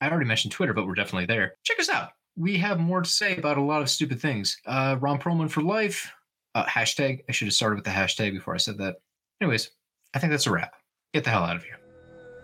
[0.01, 1.55] I already mentioned Twitter, but we're definitely there.
[1.63, 2.09] Check us out.
[2.35, 4.57] We have more to say about a lot of stupid things.
[4.65, 6.11] Uh, Ron Perlman for life.
[6.55, 7.19] Uh, hashtag.
[7.29, 8.95] I should have started with the hashtag before I said that.
[9.41, 9.69] Anyways,
[10.13, 10.73] I think that's a wrap.
[11.13, 11.79] Get the hell out of here.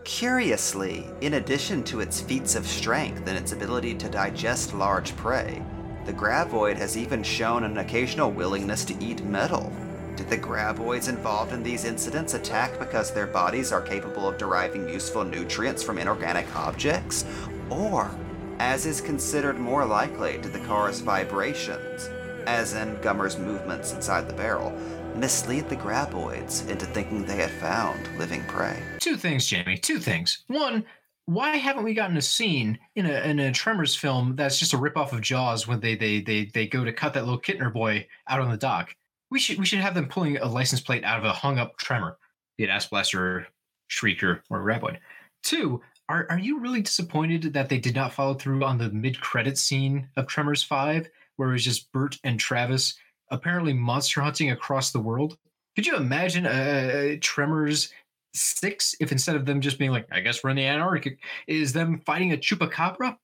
[0.03, 5.61] Curiously, in addition to its feats of strength and its ability to digest large prey,
[6.05, 9.71] the graboid has even shown an occasional willingness to eat metal.
[10.19, 14.89] Did the graboids involved in these incidents attack because their bodies are capable of deriving
[14.89, 17.23] useful nutrients from inorganic objects?
[17.69, 18.11] Or,
[18.59, 22.09] as is considered more likely, did the car's vibrations,
[22.45, 24.77] as in Gummer's movements inside the barrel,
[25.15, 28.77] mislead the graboids into thinking they had found living prey?
[28.99, 29.77] Two things, Jamie.
[29.77, 30.43] Two things.
[30.47, 30.83] One,
[31.27, 34.77] why haven't we gotten a scene in a in a Tremors film that's just a
[34.77, 38.05] ripoff of Jaws when they they they they go to cut that little Kintner boy
[38.27, 38.93] out on the dock?
[39.31, 41.77] We should we should have them pulling a license plate out of a hung up
[41.77, 42.17] Tremor,
[42.57, 43.47] be it Ass Blaster,
[43.89, 44.97] Shrieker, or Graboid.
[45.43, 49.19] Two, are are you really disappointed that they did not follow through on the mid
[49.21, 52.95] credit scene of Tremors Five, where it was just Burt and Travis
[53.31, 55.37] apparently monster hunting across the world?
[55.75, 57.93] Could you imagine a, Tremors
[58.33, 61.73] six if instead of them just being like, I guess we're in the Antarctic, is
[61.73, 63.17] them fighting a chupacabra?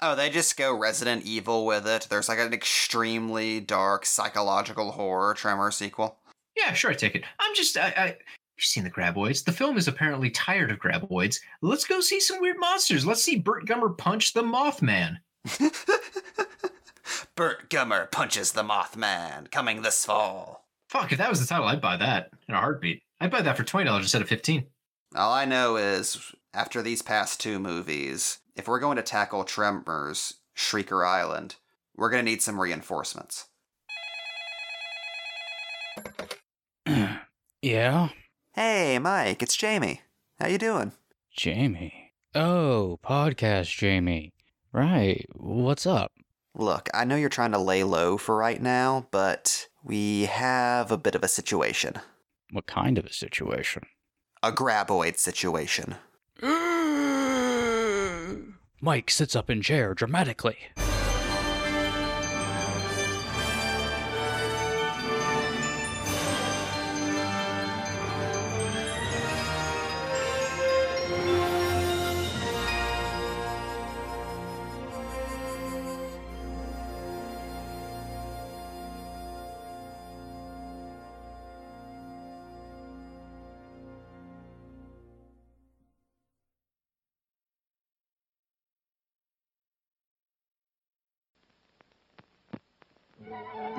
[0.00, 2.06] Oh, they just go Resident Evil with it.
[2.10, 6.18] There's like an extremely dark psychological horror Tremor sequel.
[6.56, 7.24] Yeah, sure, I take it.
[7.38, 9.44] I'm just, I, I you've seen the Graboids.
[9.44, 11.38] The film is apparently tired of Graboids.
[11.60, 13.06] Let's go see some weird monsters.
[13.06, 15.18] Let's see Burt Gummer punch the Mothman.
[17.34, 20.66] Burt Gummer punches the Mothman, coming this fall.
[20.90, 23.02] Fuck, if that was the title, I'd buy that in a heartbeat.
[23.20, 24.66] I'd buy that for twenty dollars instead of fifteen.
[25.14, 30.34] All I know is, after these past two movies, if we're going to tackle Tremors,
[30.56, 31.56] Shrieker Island,
[31.96, 33.46] we're going to need some reinforcements.
[37.64, 38.08] Yeah,
[38.54, 40.02] Hey, Mike, it's Jamie.
[40.38, 40.92] How you doing?
[41.34, 42.12] Jamie.
[42.34, 44.34] Oh, podcast Jamie.
[44.72, 45.24] Right.
[45.34, 46.12] What's up?
[46.54, 50.98] Look, I know you're trying to lay low for right now, but we have a
[50.98, 51.94] bit of a situation.
[52.50, 53.84] What kind of a situation?
[54.42, 55.94] A graboid situation.
[58.84, 60.56] Mike sits up in chair dramatically.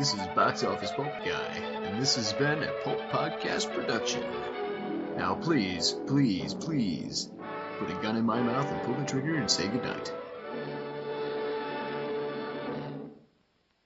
[0.03, 1.53] This is Box Office Pulp Guy,
[1.85, 4.21] and this has been a Pulp Podcast production.
[5.15, 7.29] Now, please, please, please,
[7.79, 10.11] put a gun in my mouth and pull the trigger and say goodnight.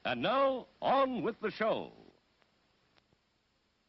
[0.05, 1.91] And now, on with the show.